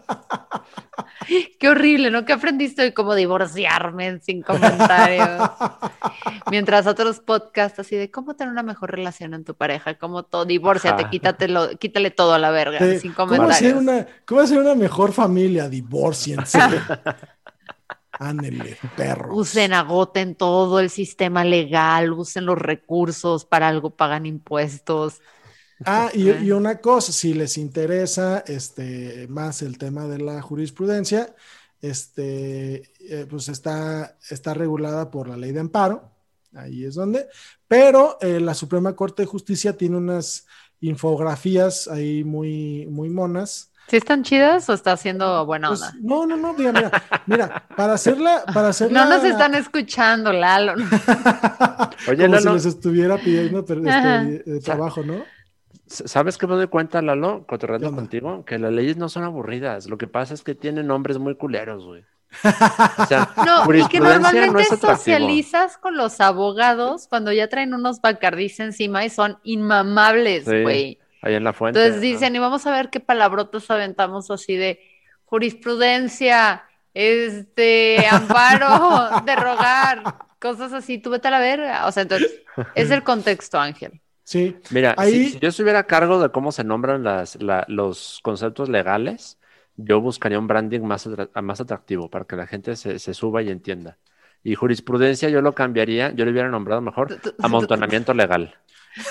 Qué 1.60 1.70
horrible, 1.70 2.12
¿no? 2.12 2.26
¿Qué 2.26 2.34
aprendiste 2.34 2.84
hoy? 2.84 2.92
Cómo 2.94 3.16
divorciarme 3.16 4.20
sin 4.20 4.42
comentarios. 4.42 5.50
Mientras 6.52 6.88
otros 6.88 7.20
podcasts 7.20 7.80
así 7.80 7.96
de 7.96 8.10
cómo 8.12 8.36
tener 8.36 8.52
una 8.52 8.64
mejor 8.64 8.92
relación 8.92 9.34
en 9.34 9.44
tu 9.44 9.56
pareja, 9.56 9.98
cómo 9.98 10.24
todo, 10.24 10.46
divórciate, 10.46 11.10
quítatelo, 11.10 11.78
quítale 11.78 12.12
todo 12.12 12.34
a 12.34 12.40
la 12.40 12.52
verga, 12.52 12.80
sin 13.00 13.14
¿Cómo 13.14 13.34
hacer, 13.34 13.74
comentarios. 13.74 13.82
una, 13.82 14.08
¿Cómo 14.26 14.42
hacer 14.42 14.60
una 14.60 14.76
mejor 14.76 15.14
familia? 15.14 15.70
Divorciense. 15.70 16.60
Ánele, 18.12 18.78
perros. 18.98 19.30
Usen, 19.32 19.74
agoten 19.74 20.36
todo 20.36 20.82
el 20.82 20.90
sistema 20.90 21.46
legal, 21.46 22.12
usen 22.12 22.46
los 22.46 22.58
recursos, 22.58 23.46
para 23.46 23.70
algo 23.70 23.92
pagan 23.92 24.26
impuestos. 24.26 25.22
Ah, 25.86 26.10
y, 26.14 26.52
una 26.52 26.80
cosa, 26.80 27.12
si 27.12 27.34
les 27.34 27.58
interesa 27.58 28.44
este, 28.48 29.28
más 29.30 29.62
el 29.62 29.78
tema 29.78 30.08
de 30.08 30.20
la 30.20 30.42
jurisprudencia, 30.42 31.34
este, 31.82 32.92
eh, 33.00 33.26
pues 33.30 33.48
está, 33.48 34.18
está 34.30 34.54
regulada 34.54 35.10
por 35.10 35.30
la 35.30 35.38
ley 35.38 35.54
de 35.54 35.62
amparo, 35.62 36.12
ahí 36.54 36.84
es 36.84 36.96
donde, 36.96 37.28
pero 37.68 38.18
eh, 38.20 38.40
la 38.42 38.54
Suprema 38.54 38.94
Corte 38.96 39.22
de 39.22 39.28
Justicia 39.28 39.78
tiene 39.78 39.98
unas 39.98 40.46
infografías 40.82 41.88
ahí 41.88 42.24
muy, 42.24 42.86
muy 42.88 43.10
monas. 43.10 43.72
¿Sí 43.88 43.98
están 43.98 44.24
chidas 44.24 44.70
o 44.70 44.74
está 44.74 44.92
haciendo 44.92 45.46
buena 45.46 45.70
Pues, 45.70 45.82
onda? 45.82 45.94
no, 46.02 46.26
no, 46.28 46.38
no, 46.38 46.54
mira, 46.54 46.72
mira, 46.74 46.92
mira, 47.26 47.68
para 47.76 47.94
hacerla, 47.94 48.44
para 48.54 48.68
hacerla. 48.68 49.06
No 49.06 49.10
nos 49.10 49.24
están 49.24 49.56
escuchando, 49.56 50.32
Lalo. 50.32 50.74
Oye, 52.08 52.26
como 52.26 52.38
si 52.38 52.44
Lalo, 52.44 52.54
les 52.54 52.66
estuviera 52.66 53.18
pidiendo 53.18 53.62
este, 53.62 54.44
eh, 54.46 54.60
trabajo, 54.60 55.02
¿no? 55.04 55.24
¿Sabes 55.90 56.38
qué 56.38 56.48
me 56.48 56.56
doy 56.56 56.68
cuenta, 56.68 57.02
Lalo, 57.02 57.46
cotorreando 57.48 57.94
contigo? 57.94 58.46
Que 58.46 58.60
las 58.60 58.72
leyes 58.72 58.98
no 58.98 59.10
son 59.10 59.24
aburridas. 59.24 59.88
Lo 59.88 59.98
que 59.98 60.08
pasa 60.08 60.34
es 60.34 60.44
que 60.44 60.56
tienen 60.56 60.88
nombres 60.88 61.18
muy 61.18 61.36
culeros, 61.36 61.86
güey. 61.86 62.06
O 62.98 63.06
sea, 63.06 63.34
No, 63.46 63.74
y 63.74 63.88
que 63.88 64.00
normalmente 64.00 64.52
no 64.52 64.60
es 64.60 64.72
atractivo. 64.72 64.96
socializas 64.96 65.78
con 65.78 65.98
los 65.98 66.22
abogados 66.22 67.08
cuando 67.08 67.32
ya 67.32 67.48
traen 67.50 67.74
unos 67.74 68.02
bacardís 68.02 68.60
encima 68.60 69.04
y 69.04 69.10
son 69.10 69.40
inmamables, 69.44 70.46
Sí, 70.46 70.62
güey. 70.62 71.00
Ahí 71.22 71.34
en 71.34 71.44
la 71.44 71.54
fuente. 71.54 71.80
Entonces 71.80 72.02
dicen, 72.02 72.36
y 72.36 72.40
vamos 72.40 72.66
a 72.66 72.72
ver 72.72 72.90
qué 72.90 73.00
palabrotas 73.00 73.70
aventamos 73.70 74.32
así 74.32 74.56
de 74.56 74.80
jurisprudencia, 75.26 76.64
este, 76.94 78.06
amparo, 78.10 79.22
derogar, 79.26 80.16
cosas 80.40 80.72
así, 80.72 80.98
tú 80.98 81.10
vete 81.10 81.28
a 81.28 81.32
la 81.32 81.40
verga. 81.40 81.88
O 81.88 81.92
sea, 81.92 82.04
entonces, 82.04 82.42
es 82.76 82.90
el 82.92 83.04
contexto, 83.04 83.60
Ángel. 83.60 84.02
Sí. 84.30 84.56
Mira, 84.70 84.94
si- 85.00 85.02
Ahí- 85.02 85.30
si, 85.32 85.40
yo 85.40 85.50
estuviera 85.50 85.80
a 85.80 85.88
cargo 85.88 86.22
de 86.22 86.30
cómo 86.30 86.52
se 86.52 86.64
nombran 86.64 87.04
las, 87.04 87.42
la- 87.42 87.66
los 87.68 88.20
conceptos 88.22 88.70
legales, 88.70 89.40
yo 89.76 90.02
buscaría 90.02 90.38
un 90.38 90.46
branding 90.48 90.82
más, 90.82 91.08
atra- 91.08 91.42
más 91.42 91.60
atractivo 91.62 92.10
para 92.12 92.26
que 92.26 92.36
la 92.36 92.46
gente 92.46 92.76
se, 92.76 93.00
se 93.00 93.14
suba 93.16 93.42
y 93.42 93.50
entienda. 93.50 93.98
Y 94.44 94.54
jurisprudencia 94.54 95.30
yo 95.30 95.42
lo 95.42 95.56
cambiaría, 95.56 96.12
yo 96.12 96.26
le 96.26 96.32
hubiera 96.32 96.50
nombrado 96.50 96.80
mejor 96.82 97.20
amontonamiento 97.42 98.14
legal. 98.14 98.54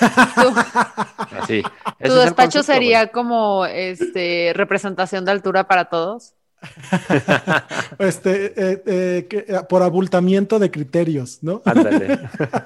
Así. 1.31 1.63
Tu 1.63 2.13
despacho 2.13 2.59
concepto, 2.59 2.63
sería 2.63 3.07
como 3.11 3.65
este 3.65 4.53
representación 4.55 5.25
de 5.25 5.31
altura 5.31 5.67
para 5.67 5.85
todos. 5.85 6.33
Este, 7.99 8.53
eh, 8.55 8.83
eh, 8.85 9.27
que- 9.29 9.45
eh, 9.47 9.59
por 9.67 9.83
abultamiento 9.83 10.59
de 10.59 10.71
criterios, 10.71 11.39
¿no? 11.41 11.61
Ándale. 11.65 12.19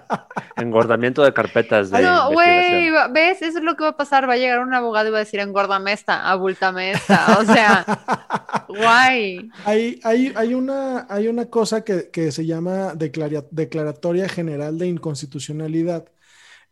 Engordamiento 0.57 1.23
de 1.23 1.33
carpetas 1.33 1.89
de 1.89 2.01
no, 2.01 2.31
güey, 2.31 2.89
¿ves? 3.11 3.41
Eso 3.41 3.57
es 3.57 3.63
lo 3.63 3.75
que 3.75 3.83
va 3.83 3.89
a 3.91 3.97
pasar. 3.97 4.27
Va 4.29 4.33
a 4.33 4.37
llegar 4.37 4.59
un 4.59 4.73
abogado 4.73 5.07
y 5.09 5.11
va 5.11 5.17
a 5.17 5.23
decir 5.23 5.39
engórdame 5.39 5.93
esta, 5.93 6.29
abúltame 6.29 6.91
esta. 6.91 7.37
O 7.39 7.45
sea, 7.45 7.85
guay. 8.67 9.49
Hay, 9.65 9.99
hay, 10.03 10.31
hay, 10.35 10.53
una, 10.53 11.07
hay 11.09 11.27
una 11.27 11.45
cosa 11.47 11.83
que, 11.83 12.09
que 12.11 12.31
se 12.31 12.45
llama 12.45 12.93
declara- 12.93 13.47
Declaratoria 13.51 14.29
General 14.29 14.77
de 14.77 14.87
Inconstitucionalidad, 14.87 16.05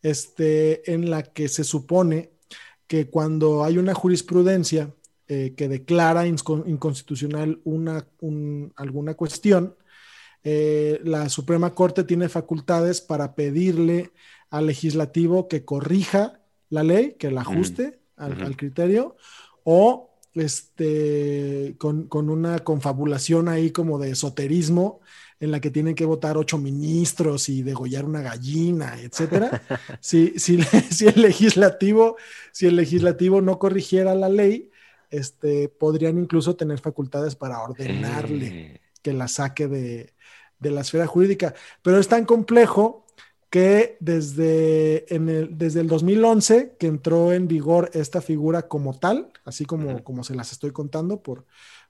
este, 0.01 0.91
en 0.93 1.09
la 1.09 1.23
que 1.23 1.47
se 1.47 1.63
supone 1.63 2.31
que 2.87 3.09
cuando 3.09 3.63
hay 3.63 3.77
una 3.77 3.93
jurisprudencia 3.93 4.89
eh, 5.33 5.53
que 5.55 5.69
declara 5.69 6.27
inconstitucional 6.27 7.61
una, 7.63 8.05
un- 8.19 8.73
alguna 8.75 9.13
cuestión, 9.13 9.75
eh, 10.43 10.99
la 11.05 11.29
Suprema 11.29 11.73
Corte 11.73 12.03
tiene 12.03 12.27
facultades 12.27 12.99
para 12.99 13.33
pedirle 13.35 14.11
al 14.49 14.65
legislativo 14.65 15.47
que 15.47 15.63
corrija 15.63 16.41
la 16.69 16.83
ley, 16.83 17.15
que 17.17 17.31
la 17.31 17.41
ajuste 17.41 17.99
al, 18.17 18.33
al 18.41 18.57
criterio, 18.57 19.15
o 19.63 20.09
este, 20.33 21.75
con, 21.77 22.07
con 22.07 22.29
una 22.29 22.59
confabulación 22.59 23.47
ahí 23.47 23.71
como 23.71 23.99
de 23.99 24.11
esoterismo 24.11 24.99
en 25.39 25.51
la 25.51 25.59
que 25.59 25.71
tienen 25.71 25.95
que 25.95 26.05
votar 26.05 26.37
ocho 26.37 26.57
ministros 26.57 27.47
y 27.49 27.63
degollar 27.63 28.03
una 28.05 28.21
gallina, 28.21 28.99
etcétera. 29.01 29.61
si, 30.01 30.33
si, 30.37 30.61
si 30.91 31.07
el 31.07 31.21
legislativo, 31.21 32.17
si 32.51 32.65
el 32.67 32.75
legislativo 32.75 33.41
no 33.41 33.57
corrigiera 33.59 34.13
la 34.15 34.27
ley, 34.29 34.70
este, 35.11 35.69
podrían 35.69 36.17
incluso 36.17 36.55
tener 36.55 36.79
facultades 36.79 37.35
para 37.35 37.61
ordenarle 37.61 38.47
Eh, 38.47 38.81
que 39.03 39.13
la 39.13 39.27
saque 39.27 39.67
de, 39.67 40.13
de 40.59 40.71
la 40.71 40.81
esfera 40.81 41.07
jurídica. 41.07 41.53
Pero 41.83 41.99
es 41.99 42.07
tan 42.07 42.25
complejo 42.25 43.05
que 43.49 43.97
desde, 43.99 45.13
en 45.13 45.29
el, 45.29 45.57
desde 45.57 45.81
el 45.81 45.87
2011, 45.87 46.77
que 46.79 46.87
entró 46.87 47.33
en 47.33 47.47
vigor 47.47 47.91
esta 47.93 48.21
figura 48.21 48.67
como 48.67 48.97
tal, 48.97 49.33
así 49.45 49.65
como, 49.65 50.03
como 50.03 50.23
se 50.23 50.35
las 50.35 50.51
estoy 50.53 50.71
contando 50.71 51.21
por, 51.21 51.45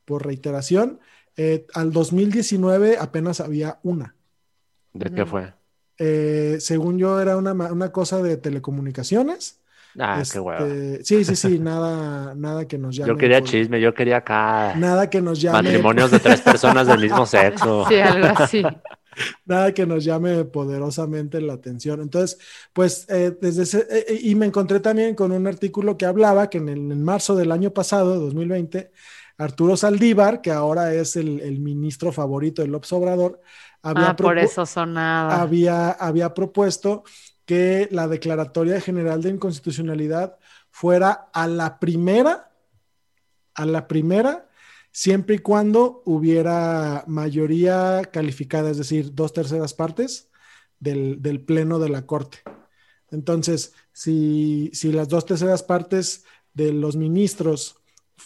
por 0.05 0.25
reiteración, 0.25 0.99
eh, 1.37 1.67
al 1.73 1.91
2019 1.93 2.97
apenas 2.99 3.39
había 3.41 3.79
una. 3.83 4.15
¿De 4.93 5.11
qué 5.11 5.25
fue? 5.25 5.53
Eh, 5.97 6.57
según 6.59 6.97
yo, 6.97 7.19
era 7.21 7.37
una, 7.37 7.53
una 7.53 7.91
cosa 7.91 8.21
de 8.21 8.37
telecomunicaciones. 8.37 9.60
Ah, 9.99 10.19
Este, 10.21 10.33
qué 10.35 10.39
hueva. 10.39 10.67
Sí, 11.03 11.23
sí, 11.25 11.35
sí, 11.35 11.59
nada, 11.59 12.33
nada 12.35 12.67
que 12.67 12.77
nos 12.77 12.95
llame. 12.95 13.09
Yo 13.09 13.17
quería 13.17 13.39
por- 13.39 13.49
chisme, 13.49 13.81
yo 13.81 13.93
quería 13.93 14.17
acá 14.17 14.73
Nada 14.77 15.09
que 15.09 15.21
nos 15.21 15.41
llame. 15.41 15.61
matrimonios 15.63 16.11
de 16.11 16.19
tres 16.19 16.41
personas 16.41 16.87
del 16.87 16.99
mismo 16.99 17.25
sexo. 17.25 17.85
Sí, 17.89 17.95
algo 17.95 18.27
así. 18.27 18.63
nada 19.45 19.73
que 19.73 19.85
nos 19.85 20.03
llame 20.03 20.45
poderosamente 20.45 21.41
la 21.41 21.53
atención. 21.53 22.01
Entonces, 22.01 22.39
pues, 22.73 23.05
eh, 23.09 23.35
desde 23.41 23.63
ese, 23.63 23.79
eh, 23.89 24.05
eh, 24.07 24.19
y 24.23 24.35
me 24.35 24.45
encontré 24.45 24.79
también 24.79 25.15
con 25.15 25.31
un 25.31 25.45
artículo 25.47 25.97
que 25.97 26.05
hablaba 26.05 26.49
que 26.49 26.59
en, 26.59 26.69
el, 26.69 26.91
en 26.91 27.03
marzo 27.03 27.35
del 27.35 27.51
año 27.51 27.71
pasado, 27.71 28.19
2020, 28.19 28.91
Arturo 29.37 29.75
Saldívar, 29.75 30.41
que 30.41 30.51
ahora 30.51 30.93
es 30.93 31.15
el, 31.17 31.39
el 31.41 31.59
ministro 31.59 32.11
favorito 32.11 32.61
del 32.61 32.71
López 32.71 32.93
Obrador, 32.93 33.41
había, 33.81 34.09
Ah, 34.11 34.15
por 34.15 34.35
propu- 34.37 34.43
eso 34.43 34.65
sonaba. 34.65 35.41
había, 35.41 35.89
había 35.91 36.33
propuesto 36.33 37.03
que 37.51 37.89
la 37.91 38.07
Declaratoria 38.07 38.79
General 38.79 39.21
de 39.21 39.31
Inconstitucionalidad 39.31 40.37
fuera 40.69 41.27
a 41.33 41.47
la 41.47 41.79
primera, 41.79 42.49
a 43.53 43.65
la 43.65 43.89
primera, 43.89 44.47
siempre 44.93 45.35
y 45.35 45.39
cuando 45.39 46.01
hubiera 46.05 47.03
mayoría 47.07 48.03
calificada, 48.05 48.69
es 48.69 48.77
decir, 48.77 49.13
dos 49.13 49.33
terceras 49.33 49.73
partes 49.73 50.29
del, 50.79 51.43
pleno 51.45 51.77
de 51.77 51.89
la 51.89 52.05
Corte. 52.05 52.37
Entonces, 53.09 53.73
si, 53.91 54.69
si 54.71 54.93
las 54.93 55.09
dos 55.09 55.25
terceras 55.25 55.61
partes 55.61 56.23
de 56.53 56.71
los 56.71 56.95
ministros 56.95 57.75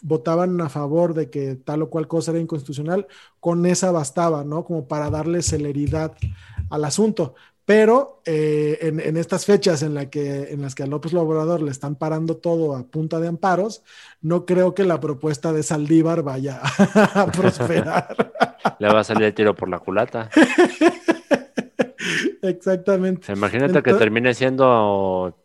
votaban 0.04 0.62
a 0.62 0.70
favor 0.70 1.16
de 1.16 1.32
que 1.32 1.56
tal 1.56 1.82
o 1.82 1.90
cual 1.90 2.08
cosa 2.08 2.30
era 2.30 2.40
inconstitucional, 2.40 3.08
con 3.40 3.66
esa 3.66 3.92
bastaba, 3.92 4.44
¿no? 4.44 4.66
Como 4.66 4.88
para 4.88 5.10
darle 5.10 5.42
celeridad 5.42 6.16
al 6.70 6.86
asunto. 6.86 7.34
Pero 7.66 8.22
eh, 8.26 8.78
en, 8.82 9.00
en 9.00 9.18
estas 9.18 9.46
fechas 9.46 9.82
en, 9.82 9.94
la 9.96 10.10
que, 10.10 10.52
en 10.52 10.62
las 10.62 10.76
que 10.76 10.84
a 10.84 10.88
López 10.88 11.14
Obrador 11.16 11.62
le 11.62 11.72
están 11.72 11.96
parando 11.96 12.38
todo 12.38 12.76
a 12.76 12.84
punta 12.84 13.20
de 13.20 13.28
amparos, 13.28 13.84
no 14.22 14.46
creo 14.46 14.76
que 14.76 14.84
la 14.86 15.00
propuesta 15.00 15.52
de 15.52 15.64
Saldívar 15.64 16.22
vaya 16.22 16.62
a 17.14 17.26
prosperar. 17.32 18.16
Le 18.80 18.88
va 18.88 19.00
a 19.00 19.04
salir 19.04 19.24
el 19.24 19.34
tiro 19.34 19.56
por 19.56 19.68
la 19.70 19.80
culata. 19.80 20.30
Exactamente. 22.42 23.32
Imagínate 23.34 23.74
que 23.74 23.78
Entonces- 23.80 24.00
termine 24.00 24.34
siendo, 24.34 25.36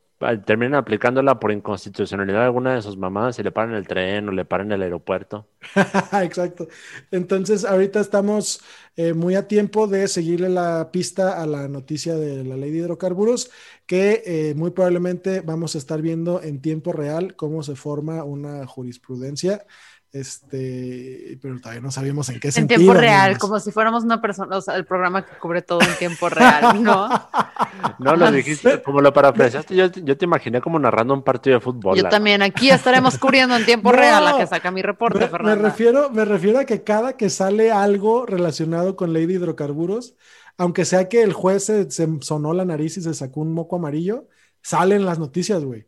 terminen 0.45 0.75
aplicándola 0.75 1.41
por 1.41 1.51
inconstitucionalidad 1.51 2.45
alguna 2.45 2.75
de 2.75 2.83
sus 2.83 2.97
mamás 2.97 3.39
y 3.39 3.43
le 3.43 3.53
paran 3.53 3.75
el 3.75 3.87
tren 3.87 4.29
o 4.29 4.33
le 4.33 4.45
paran 4.45 4.71
el 4.73 4.83
aeropuerto. 4.83 5.49
Exacto. 6.23 6.69
Entonces, 7.11 7.65
ahorita 7.65 8.01
estamos 8.01 8.61
eh, 8.97 9.15
muy 9.15 9.35
a 9.35 9.49
tiempo 9.49 9.87
de 9.87 10.09
seguirle 10.09 10.51
la 10.51 10.91
pista 10.93 11.41
a 11.41 11.47
la 11.47 11.69
noticia 11.69 12.17
de 12.17 12.45
la 12.45 12.57
ley 12.57 12.71
de 12.71 12.79
hidrocarburos, 12.79 13.51
que 13.87 14.23
eh, 14.27 14.55
muy 14.55 14.73
probablemente 14.73 15.41
vamos 15.41 15.75
a 15.75 15.79
estar 15.79 16.03
viendo 16.03 16.43
en 16.43 16.61
tiempo 16.61 16.93
real 16.93 17.35
cómo 17.37 17.63
se 17.63 17.75
forma 17.75 18.23
una 18.25 18.67
jurisprudencia. 18.67 19.65
Este, 20.13 21.39
pero 21.41 21.61
todavía 21.61 21.81
no 21.81 21.93
sabemos 21.93 22.29
en 22.31 22.41
qué 22.41 22.49
En 22.49 22.53
sentido. 22.53 22.79
tiempo 22.79 22.95
real, 22.95 23.39
como 23.39 23.61
si 23.61 23.71
fuéramos 23.71 24.03
una 24.05 24.21
persona, 24.21 24.57
o 24.57 24.61
sea, 24.61 24.75
el 24.75 24.85
programa 24.85 25.25
que 25.25 25.37
cubre 25.39 25.63
todo 25.63 25.81
en 25.83 25.97
tiempo 25.99 26.29
real, 26.29 26.83
¿no? 26.83 27.09
No 27.99 28.17
lo 28.17 28.31
dijiste, 28.33 28.83
como 28.83 29.01
lo 29.01 29.13
parafraseaste, 29.13 29.77
yo, 29.77 29.87
yo 29.87 30.17
te 30.17 30.25
imaginé 30.25 30.61
como 30.61 30.79
narrando 30.79 31.15
un 31.15 31.23
partido 31.23 31.57
de 31.57 31.61
fútbol. 31.61 31.97
Yo 31.97 32.09
también 32.09 32.43
aquí 32.43 32.71
estaremos 32.71 33.19
cubriendo 33.19 33.57
en 33.57 33.65
tiempo 33.65 33.91
No. 33.93 33.99
real 33.99 34.25
la 34.25 34.37
que 34.39 34.47
saca 34.47 34.71
mi 34.71 34.83
reporte, 34.83 35.21
Me, 35.21 35.39
me 35.39 35.55
refiero, 35.55 36.11
me 36.11 36.25
refiero 36.25 36.59
a 36.59 36.65
que 36.65 36.83
cada 36.83 37.17
que 37.17 37.31
sale 37.31 37.71
algo 37.71 38.27
relacionado 38.27 38.97
con 38.97 39.13
ley 39.13 39.27
de 39.27 39.35
hidrocarburos, 39.35 40.17
aunque 40.59 40.85
sea 40.85 41.09
que 41.09 41.23
el 41.23 41.33
juez 41.33 41.65
se, 41.65 41.91
se 41.91 42.09
sonó 42.21 42.53
la 42.53 42.65
nariz 42.65 42.97
y 42.97 43.03
se 43.03 43.15
sacó 43.15 43.41
un 43.41 43.53
moco 43.53 43.77
amarillo, 43.77 44.29
salen 44.63 45.05
las 45.07 45.19
noticias, 45.19 45.65
güey. 45.65 45.87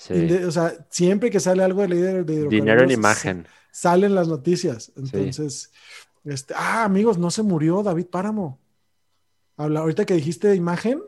Sí. 0.00 0.14
O 0.32 0.50
sea, 0.50 0.72
siempre 0.88 1.28
que 1.30 1.40
sale 1.40 1.62
algo 1.62 1.82
de 1.82 1.88
ley 1.88 1.98
de, 1.98 2.24
de 2.24 2.48
Dinero 2.48 2.84
en 2.84 2.90
imagen. 2.90 3.46
Salen 3.70 4.14
las 4.14 4.28
noticias. 4.28 4.90
Entonces, 4.96 5.70
este, 6.24 6.54
ah, 6.56 6.84
amigos, 6.84 7.18
no 7.18 7.30
se 7.30 7.42
murió 7.42 7.82
David 7.82 8.06
Páramo. 8.06 8.58
Habla, 9.58 9.80
ahorita 9.80 10.06
que 10.06 10.14
dijiste 10.14 10.54
imagen, 10.54 11.02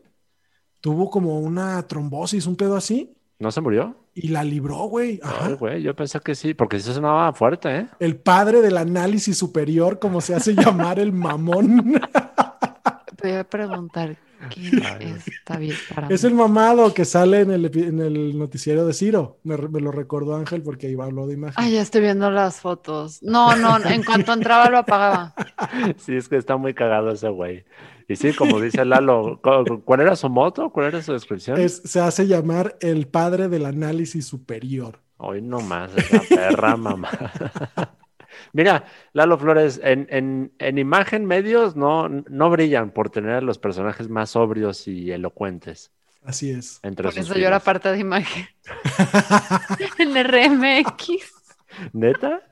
tuvo 0.83 1.09
como 1.09 1.40
una 1.40 1.83
trombosis, 1.88 2.46
un 2.46 2.57
pedo 2.57 2.76
así, 2.76 3.16
¿No 3.38 3.50
se 3.50 3.62
murió? 3.62 3.96
y 4.14 4.28
la 4.28 4.44
libró, 4.44 4.85
güey. 4.85 5.18
Ay, 5.22 5.55
güey, 5.55 5.83
yo 5.83 5.96
pensé 5.96 6.20
que 6.20 6.35
sí, 6.35 6.52
porque 6.52 6.78
sí 6.78 6.92
sonaba 6.92 7.33
fuerte, 7.33 7.74
¿eh? 7.74 7.88
El 7.98 8.16
padre 8.16 8.61
del 8.61 8.76
análisis 8.76 9.38
superior, 9.38 9.98
como 9.98 10.20
se 10.20 10.35
hace 10.35 10.55
llamar 10.55 10.98
el 10.98 11.12
mamón. 11.12 11.98
Te 13.16 13.28
voy 13.28 13.38
a 13.38 13.44
preguntar 13.44 14.18
es 16.11 16.24
el 16.24 16.35
mamado 16.35 16.92
que 16.94 17.05
sale 17.05 17.40
en 17.40 17.50
el, 17.50 17.66
en 17.76 18.00
el 18.00 18.38
noticiero 18.38 18.87
de 18.87 18.92
Ciro. 18.94 19.38
Me, 19.44 19.57
lo 19.57 19.92
recordó 19.92 20.37
Ángel 20.37 20.62
porque 20.62 20.88
iba 20.90 21.05
habló 21.05 21.26
de 21.26 21.35
imagen. 21.35 21.55
Ay, 21.62 21.72
ya 21.72 21.83
estoy 21.83 22.00
viendo 22.02 22.31
las 22.31 22.61
fotos. 22.61 23.22
No, 23.22 23.57
no, 23.57 23.78
en 23.85 24.02
cuanto 24.05 24.33
entraba 24.33 24.68
lo 24.70 24.78
apagaba. 24.78 25.35
Sí, 25.96 26.16
es 26.16 26.28
que 26.28 26.37
está 26.37 26.57
muy 26.57 26.74
cagado 26.74 27.11
ese 27.11 27.28
güey. 27.28 27.64
Y 28.09 28.16
sí, 28.16 28.33
como 28.33 28.61
dice 28.61 28.85
Lalo, 28.85 29.40
¿cu- 29.42 29.83
¿cuál 29.85 30.00
era 30.00 30.16
su 30.16 30.28
moto? 30.28 30.70
¿Cuál 30.70 30.88
era 30.88 31.02
su 31.02 31.12
descripción? 31.12 31.59
Es- 31.59 31.83
se 31.85 32.00
hace 32.00 32.26
llamar 32.26 32.76
el 32.81 33.07
padre 33.09 33.48
del 33.48 33.64
análisis 33.66 34.26
superior. 34.26 35.00
Hoy 35.18 35.40
no 35.40 35.61
más, 35.61 35.96
esa 35.96 36.20
perra 36.28 36.76
mamá. 36.76 37.09
Mira, 38.53 38.85
Lalo 39.12 39.38
Flores, 39.38 39.81
en, 39.83 40.07
en, 40.11 40.53
en 40.59 40.79
imagen 40.79 41.25
medios 41.27 41.77
no, 41.77 42.09
no 42.09 42.51
brillan 42.51 42.90
por 42.90 43.11
tener 43.11 43.33
a 43.35 43.40
los 43.40 43.59
personajes 43.59 44.09
más 44.09 44.31
sobrios 44.31 44.87
y 44.88 45.11
elocuentes 45.12 45.92
Así 46.25 46.51
es. 46.51 46.79
entre 46.83 47.09
Por 47.09 47.18
eso 47.18 47.35
yo 47.37 47.47
era 47.49 47.59
parte 47.61 47.90
de 47.90 47.99
imagen. 47.99 48.47
en 49.99 50.16
RMX. 50.16 51.09
¿Neta? 51.92 52.42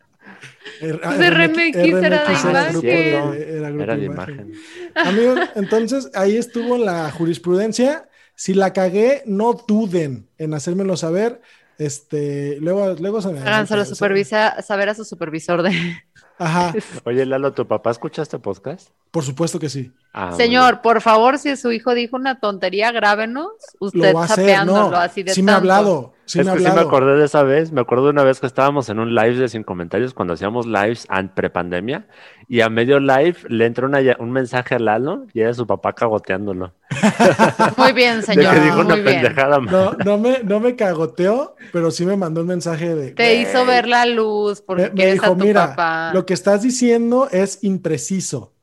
Er- 0.81 1.01
Pues 1.01 1.19
RMX 1.31 1.77
era 1.77 2.25
de 2.25 2.33
imagen. 2.33 3.35
era 3.35 3.71
grupo 3.71 3.83
Era 3.83 3.97
de 3.97 4.05
imagen. 4.05 4.35
imagen. 4.53 4.53
Amigos, 4.95 5.39
entonces 5.57 6.11
ahí 6.15 6.37
estuvo 6.37 6.79
la 6.79 7.11
jurisprudencia. 7.11 8.09
Si 8.35 8.55
la 8.55 8.73
cagué, 8.73 9.23
no 9.27 9.53
duden 9.69 10.29
en 10.39 10.55
hacérmelo 10.55 10.97
saber. 10.97 11.41
Este, 11.81 12.59
luego, 12.61 12.95
luego 13.01 13.23
se 13.23 13.33
me 13.33 13.41
Háganselo 13.41 13.87
se- 13.87 13.95
supervisa, 13.95 14.61
saber 14.61 14.91
a 14.91 14.95
su 14.95 15.03
supervisor 15.07 15.63
de. 15.63 15.71
Ajá, 16.39 16.75
Oye, 17.05 17.25
Lalo, 17.25 17.53
¿tu 17.55 17.67
papá 17.67 17.91
escucha 17.91 18.21
este 18.23 18.39
podcast? 18.39 18.91
por 19.11 19.25
supuesto 19.25 19.59
que 19.59 19.69
sí. 19.71 19.91
Ah, 20.13 20.33
Señor, 20.37 20.83
por 20.83 21.01
favor, 21.01 21.39
si 21.39 21.57
su 21.57 21.73
hijo 21.73 21.95
dijo 21.95 22.17
una 22.17 22.39
tontería, 22.39 22.93
grábenos. 22.93 23.49
Usted 23.81 23.99
Lo 24.13 24.13
va 24.15 24.21
a 24.21 24.25
hacer, 24.25 24.37
sapeándolo 24.37 24.91
no. 24.91 24.97
así 24.99 25.23
de 25.23 25.33
Sí 25.35 25.43
me 25.43 25.53
ha 25.53 25.57
hablado, 25.57 26.13
sí 26.33 26.41
es 26.41 26.51
que 26.51 26.61
sí 26.61 26.71
me 26.73 26.81
hablado. 26.81 26.81
acordé 26.81 27.17
de 27.17 27.25
esa 27.25 27.43
vez, 27.43 27.73
me 27.73 27.81
acuerdo 27.81 28.05
de 28.07 28.11
una 28.11 28.25
vez 28.25 28.41
que 28.41 28.47
estábamos 28.47 28.89
en 28.89 28.99
un 29.01 29.15
live 29.15 29.37
de 29.37 29.49
Sin 29.49 29.65
Comentarios 29.65 30.15
cuando 30.15 30.35
hacíamos 30.35 30.67
lives 30.67 31.07
an 31.09 31.35
prepandemia 31.35 32.07
y 32.49 32.61
a 32.61 32.69
medio 32.71 33.01
live 33.01 33.37
le 33.49 33.67
entró 33.67 33.87
una 33.87 34.01
un 34.19 34.31
mensaje 34.33 34.75
a 34.77 34.79
Lalo 34.79 35.27
y 35.33 35.41
era 35.41 35.55
su 35.55 35.67
papá 35.67 35.95
cagoteándolo. 35.95 36.75
Muy 37.77 37.93
bien, 37.93 38.23
De 38.35 38.47
señor. 38.47 38.55
que 38.55 38.61
dijo 38.61 38.81
una 38.81 38.97
muy 38.97 39.03
bien. 39.03 39.23
pendejada. 39.23 39.59
No, 39.61 39.93
no 40.05 40.19
me, 40.19 40.43
no 40.43 40.61
me 40.61 40.77
cagoteó, 40.77 41.57
pero 41.73 41.91
sí 41.91 42.05
me 42.07 42.17
mandó 42.17 42.41
un 42.43 42.49
mensaje 42.49 42.95
de. 42.95 43.13
Te 43.13 43.37
hizo 43.37 43.65
ver 43.67 43.87
la 43.89 44.07
luz 44.07 44.63
porque 44.63 44.89
Me, 44.89 44.91
me 44.91 44.95
quieres 44.95 45.15
dijo, 45.15 45.27
a 45.27 45.37
tu 45.37 45.45
mira, 45.45 45.69
papá. 45.71 46.13
lo 46.13 46.27
que 46.27 46.35
estás 46.35 46.63
diciendo 46.63 47.29
es 47.31 47.59
impreciso. 47.63 48.55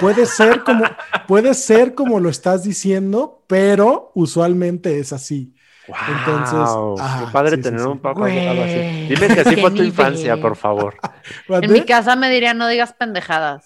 Puede 0.00 0.26
ser 0.26 0.62
como, 0.64 0.84
puede 1.26 1.54
ser 1.54 1.94
como 1.94 2.20
lo 2.20 2.28
estás 2.30 2.62
diciendo, 2.64 3.44
pero 3.48 4.12
usualmente 4.14 4.98
es 5.00 5.12
así. 5.12 5.54
Entonces, 5.88 6.52
Wow, 6.58 7.00
ajá, 7.00 7.24
qué 7.26 7.32
padre 7.32 7.56
sí, 7.56 7.62
tener 7.62 7.80
sí. 7.80 7.86
un 7.86 7.98
papá 7.98 8.26
algo 8.26 8.62
así. 8.62 9.06
Dime 9.08 9.28
que 9.34 9.40
así 9.40 9.56
fue 9.56 9.70
tu 9.72 9.82
infancia, 9.82 10.36
por 10.36 10.56
favor. 10.56 10.94
En 11.48 11.72
mi 11.72 11.82
casa 11.82 12.16
me 12.16 12.30
dirían 12.30 12.56
no 12.58 12.66
digas 12.68 12.92
pendejadas. 12.92 13.64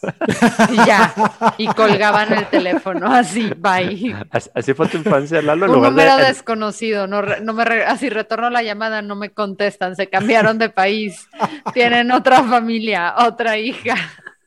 Y 0.71 0.77
ya. 0.87 1.13
Y 1.59 1.67
colgaban 1.69 2.33
el 2.33 2.47
teléfono 2.47 3.13
así, 3.13 3.53
bye. 3.57 4.17
Así, 4.31 4.51
así 4.55 4.75
fue 4.75 4.89
tu 4.89 4.97
infancia, 4.99 5.41
Lalo. 5.43 5.67
En 5.67 5.73
Un 5.73 5.83
número 5.83 6.17
de, 6.17 6.25
desconocido, 6.27 7.07
no, 7.07 7.23
re- 7.23 7.41
no 7.43 7.53
me 7.53 7.65
re- 7.65 7.85
así 7.85 8.09
retorno 8.11 8.49
la 8.51 8.63
llamada, 8.63 9.03
no 9.03 9.17
me 9.17 9.31
contestan, 9.31 9.95
se 9.97 10.09
cambiaron 10.09 10.59
de 10.59 10.69
país, 10.71 11.29
tienen 11.73 12.11
otra 12.11 12.43
familia, 12.43 13.15
otra 13.19 13.59
hija. 13.59 13.97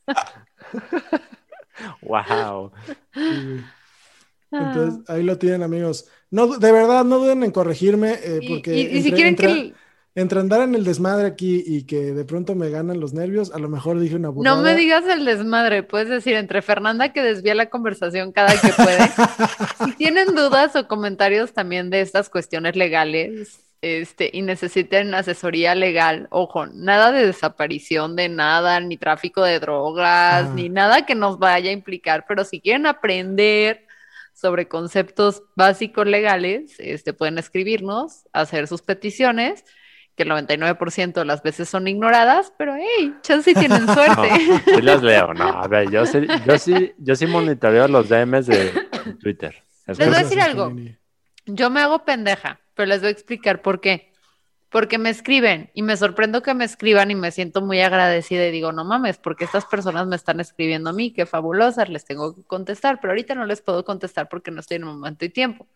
Wow. 2.01 2.71
Entonces, 4.51 4.99
ahí 5.09 5.23
lo 5.23 5.37
tienen, 5.37 5.63
amigos. 5.63 6.07
No, 6.31 6.57
de 6.57 6.71
verdad, 6.71 7.03
no 7.05 7.19
duden 7.19 7.43
en 7.43 7.51
corregirme, 7.51 8.13
eh, 8.23 8.39
porque 8.47 8.75
y, 8.77 8.81
y 8.81 9.01
si 9.01 9.09
entre- 9.09 9.11
quieren 9.11 9.27
entre, 9.33 9.47
que 9.47 9.73
entre 10.15 10.39
andar 10.39 10.61
en 10.61 10.73
el 10.75 10.83
desmadre 10.83 11.27
aquí 11.27 11.63
y 11.65 11.83
que 11.83 12.13
de 12.13 12.25
pronto 12.25 12.55
me 12.55 12.69
ganan 12.69 12.99
los 12.99 13.13
nervios, 13.13 13.51
a 13.53 13.59
lo 13.59 13.69
mejor 13.69 13.99
dije 13.99 14.15
una 14.15 14.29
burrada. 14.29 14.55
no 14.55 14.61
me 14.63 14.75
digas 14.75 15.03
el 15.07 15.25
desmadre, 15.25 15.83
puedes 15.83 16.09
decir 16.09 16.35
entre 16.35 16.61
Fernanda 16.61 17.13
que 17.13 17.21
desvía 17.21 17.53
la 17.55 17.69
conversación 17.69 18.31
cada 18.31 18.53
que 18.59 18.69
puede. 18.69 18.97
si 19.85 19.91
tienen 19.97 20.33
dudas 20.33 20.75
o 20.75 20.87
comentarios 20.87 21.53
también 21.53 21.89
de 21.91 22.01
estas 22.01 22.29
cuestiones 22.29 22.75
legales, 22.75 23.59
este, 23.81 24.31
y 24.33 24.41
necesiten 24.41 25.13
asesoría 25.13 25.75
legal, 25.75 26.27
ojo, 26.31 26.65
nada 26.65 27.11
de 27.11 27.27
desaparición 27.27 28.15
de 28.15 28.27
nada, 28.27 28.79
ni 28.79 28.97
tráfico 28.97 29.43
de 29.43 29.59
drogas, 29.59 30.47
Ah. 30.47 30.51
ni 30.55 30.67
nada 30.67 31.05
que 31.05 31.13
nos 31.13 31.37
vaya 31.37 31.69
a 31.69 31.73
implicar, 31.73 32.25
pero 32.27 32.43
si 32.43 32.59
quieren 32.59 32.87
aprender 32.87 33.85
sobre 34.39 34.67
conceptos 34.67 35.41
básicos 35.55 36.05
legales, 36.05 36.75
este, 36.77 37.11
pueden 37.11 37.39
escribirnos, 37.39 38.27
hacer 38.33 38.67
sus 38.67 38.83
peticiones, 38.83 39.65
que 40.15 40.23
el 40.23 40.29
99% 40.29 41.13
de 41.13 41.25
las 41.25 41.41
veces 41.41 41.67
son 41.69 41.87
ignoradas, 41.87 42.53
pero 42.55 42.75
hey, 42.75 43.15
chance 43.21 43.51
si 43.51 43.59
tienen 43.59 43.85
No, 43.87 43.93
suerte. 43.95 44.29
sí 44.65 44.81
las 44.81 45.01
leo. 45.01 45.33
No, 45.33 45.47
a 45.47 45.67
ver, 45.67 45.89
yo 45.89 46.05
sí, 46.05 46.19
yo 46.45 46.59
sí, 46.59 46.93
yo 46.99 47.15
sí 47.15 47.25
monitoreo 47.25 47.87
los 47.87 48.09
DMs 48.09 48.45
de 48.45 48.71
Twitter. 49.19 49.55
Es 49.87 49.97
Les 49.97 50.07
voy 50.07 50.17
a 50.17 50.23
decir 50.23 50.39
algo. 50.39 50.71
Yo 51.47 51.69
me 51.71 51.81
hago 51.81 52.05
pendeja, 52.05 52.59
pero 52.75 52.87
les 52.87 52.99
voy 52.99 53.07
a 53.07 53.11
explicar 53.11 53.63
por 53.63 53.81
qué. 53.81 54.11
Porque 54.69 54.97
me 54.97 55.09
escriben 55.09 55.71
y 55.73 55.81
me 55.81 55.95
sorprendo 55.95 56.41
que 56.41 56.53
me 56.53 56.65
escriban 56.65 57.09
y 57.09 57.15
me 57.15 57.31
siento 57.31 57.61
muy 57.61 57.79
agradecida 57.79 58.45
y 58.45 58.51
digo, 58.51 58.73
no 58.73 58.83
mames, 58.83 59.17
porque 59.17 59.45
estas 59.45 59.65
personas 59.65 60.07
me 60.07 60.15
están 60.15 60.39
escribiendo 60.39 60.89
a 60.89 60.93
mí, 60.93 61.11
qué 61.11 61.25
fabulosas, 61.25 61.89
les 61.89 62.03
tengo 62.03 62.35
que 62.35 62.43
contestar, 62.43 62.99
pero 62.99 63.11
ahorita 63.11 63.33
no 63.35 63.45
les 63.45 63.61
puedo 63.61 63.85
contestar 63.85 64.27
porque 64.27 64.51
no 64.51 64.59
estoy 64.59 64.77
en 64.77 64.83
un 64.83 64.95
momento 64.95 65.23
y 65.23 65.29
tiempo. 65.29 65.67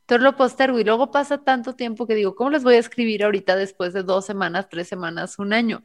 Entonces 0.00 0.24
lo 0.24 0.36
postergo 0.36 0.78
y 0.78 0.84
luego 0.84 1.10
pasa 1.10 1.44
tanto 1.44 1.74
tiempo 1.74 2.06
que 2.06 2.14
digo, 2.14 2.34
¿cómo 2.34 2.48
les 2.50 2.64
voy 2.64 2.76
a 2.76 2.78
escribir 2.78 3.24
ahorita 3.24 3.56
después 3.56 3.92
de 3.92 4.02
dos 4.02 4.24
semanas, 4.24 4.68
tres 4.70 4.88
semanas, 4.88 5.38
un 5.38 5.52
año? 5.52 5.82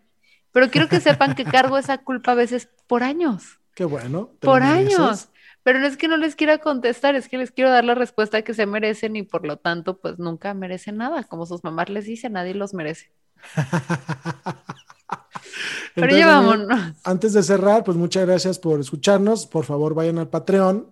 Pero 0.53 0.69
quiero 0.69 0.87
que 0.87 1.01
sepan 1.01 1.35
que 1.35 1.43
cargo 1.43 1.77
esa 1.77 1.97
culpa 1.97 2.31
a 2.31 2.35
veces 2.35 2.69
por 2.87 3.03
años 3.03 3.59
Qué 3.73 3.85
bueno. 3.85 4.29
por 4.39 4.61
años. 4.61 5.29
Pero 5.63 5.79
no 5.79 5.87
es 5.87 5.97
que 5.97 6.07
no 6.07 6.17
les 6.17 6.35
quiera 6.35 6.57
contestar, 6.59 7.15
es 7.15 7.29
que 7.29 7.37
les 7.37 7.51
quiero 7.51 7.71
dar 7.71 7.85
la 7.85 7.95
respuesta 7.95 8.41
que 8.41 8.53
se 8.53 8.65
merecen 8.65 9.15
y 9.15 9.23
por 9.23 9.45
lo 9.45 9.57
tanto, 9.57 9.97
pues 9.97 10.19
nunca 10.19 10.53
merecen 10.53 10.97
nada. 10.97 11.23
Como 11.23 11.45
sus 11.45 11.63
mamás 11.63 11.89
les 11.89 12.05
dicen, 12.05 12.33
nadie 12.33 12.53
los 12.53 12.73
merece. 12.73 13.11
Pero 15.95 16.07
Entonces, 16.07 16.19
ya 16.19 16.27
vámonos. 16.27 16.93
Antes 17.03 17.33
de 17.33 17.43
cerrar, 17.43 17.83
pues 17.83 17.97
muchas 17.97 18.25
gracias 18.25 18.59
por 18.59 18.79
escucharnos. 18.79 19.45
Por 19.45 19.65
favor, 19.65 19.93
vayan 19.93 20.17
al 20.17 20.29
Patreon. 20.29 20.91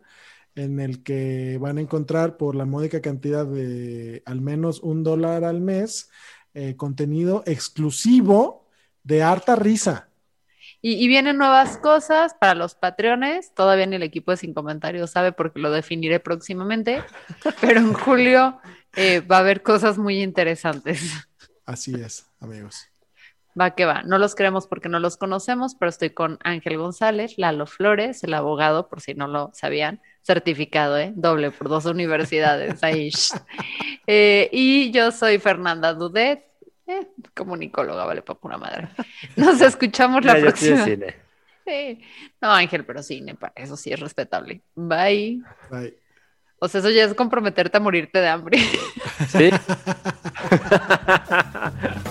en 0.54 0.80
el 0.82 1.02
que 1.02 1.58
van 1.60 1.78
a 1.78 1.82
encontrar 1.82 2.36
por 2.36 2.56
la 2.56 2.66
módica 2.66 3.02
cantidad 3.02 3.46
de 3.46 4.22
al 4.26 4.42
menos 4.42 4.82
un 4.82 5.02
dólar 5.02 5.46
al 5.46 5.62
mes 5.62 6.10
eh, 6.54 6.76
contenido 6.76 7.44
exclusivo 7.46 8.68
de 9.04 9.24
harta 9.24 9.56
risa. 9.56 10.11
Y, 10.82 10.94
y, 10.94 11.08
vienen 11.08 11.38
nuevas 11.38 11.78
cosas 11.78 12.34
para 12.34 12.56
los 12.56 12.76
patreones. 12.76 13.54
Todavía 13.54 13.86
ni 13.86 13.98
el 13.98 14.04
equipo 14.04 14.32
de 14.32 14.38
Sin 14.38 14.54
Comentarios 14.54 15.12
sabe 15.12 15.32
porque 15.32 15.60
lo 15.60 15.72
definiré 15.72 16.20
próximamente. 16.20 17.04
Pero 17.62 17.80
en 17.80 17.94
julio 17.94 18.60
eh, 18.96 19.22
va 19.22 19.38
a 19.38 19.40
haber 19.40 19.62
cosas 19.62 19.98
muy 19.98 20.22
interesantes. 20.22 21.02
Así 21.66 21.94
es, 21.96 22.26
amigos. 22.40 22.88
Va 23.60 23.76
que 23.76 23.86
va. 23.86 24.02
No 24.04 24.18
los 24.18 24.36
creemos 24.36 24.68
porque 24.68 24.90
no 24.90 25.00
los 25.00 25.18
conocemos, 25.18 25.76
pero 25.76 25.90
estoy 25.90 26.12
con 26.12 26.40
Ángel 26.44 26.78
González, 26.78 27.38
Lalo 27.38 27.66
Flores, 27.66 28.24
el 28.24 28.34
abogado, 28.34 28.88
por 28.88 29.02
si 29.02 29.14
no 29.14 29.28
lo 29.28 29.52
sabían, 29.54 30.02
certificado, 30.22 30.98
¿eh? 30.98 31.12
Doble 31.16 31.52
por 31.52 31.68
dos 31.68 31.86
universidades. 31.86 32.84
Ahí. 32.84 33.12
Eh, 34.08 34.50
y 34.52 34.92
yo 34.92 35.12
soy 35.12 35.38
Fernanda 35.38 35.94
Dudet, 35.94 36.44
eh, 36.92 37.08
comunicóloga, 37.36 38.06
vale, 38.06 38.22
para 38.22 38.40
una 38.44 38.58
madre. 38.58 38.90
Nos 39.36 39.62
escuchamos 39.62 40.26
la 40.26 40.36
próxima. 40.36 40.84
Cine. 40.84 41.16
Sí. 41.66 42.02
No, 42.42 42.52
Ángel, 42.52 42.86
pero 42.86 43.04
cine, 43.04 43.36
para 43.36 43.54
eso 43.56 43.78
sí 43.78 43.92
es 43.92 44.00
respetable. 44.00 44.62
Bye. 44.76 45.42
Bye. 45.70 45.98
O 46.60 46.68
sea, 46.68 46.80
eso 46.80 46.90
ya 46.90 47.06
es 47.06 47.14
comprometerte 47.14 47.78
a 47.78 47.80
morirte 47.80 48.20
de 48.20 48.28
hambre. 48.28 48.60
Sí. 49.30 49.50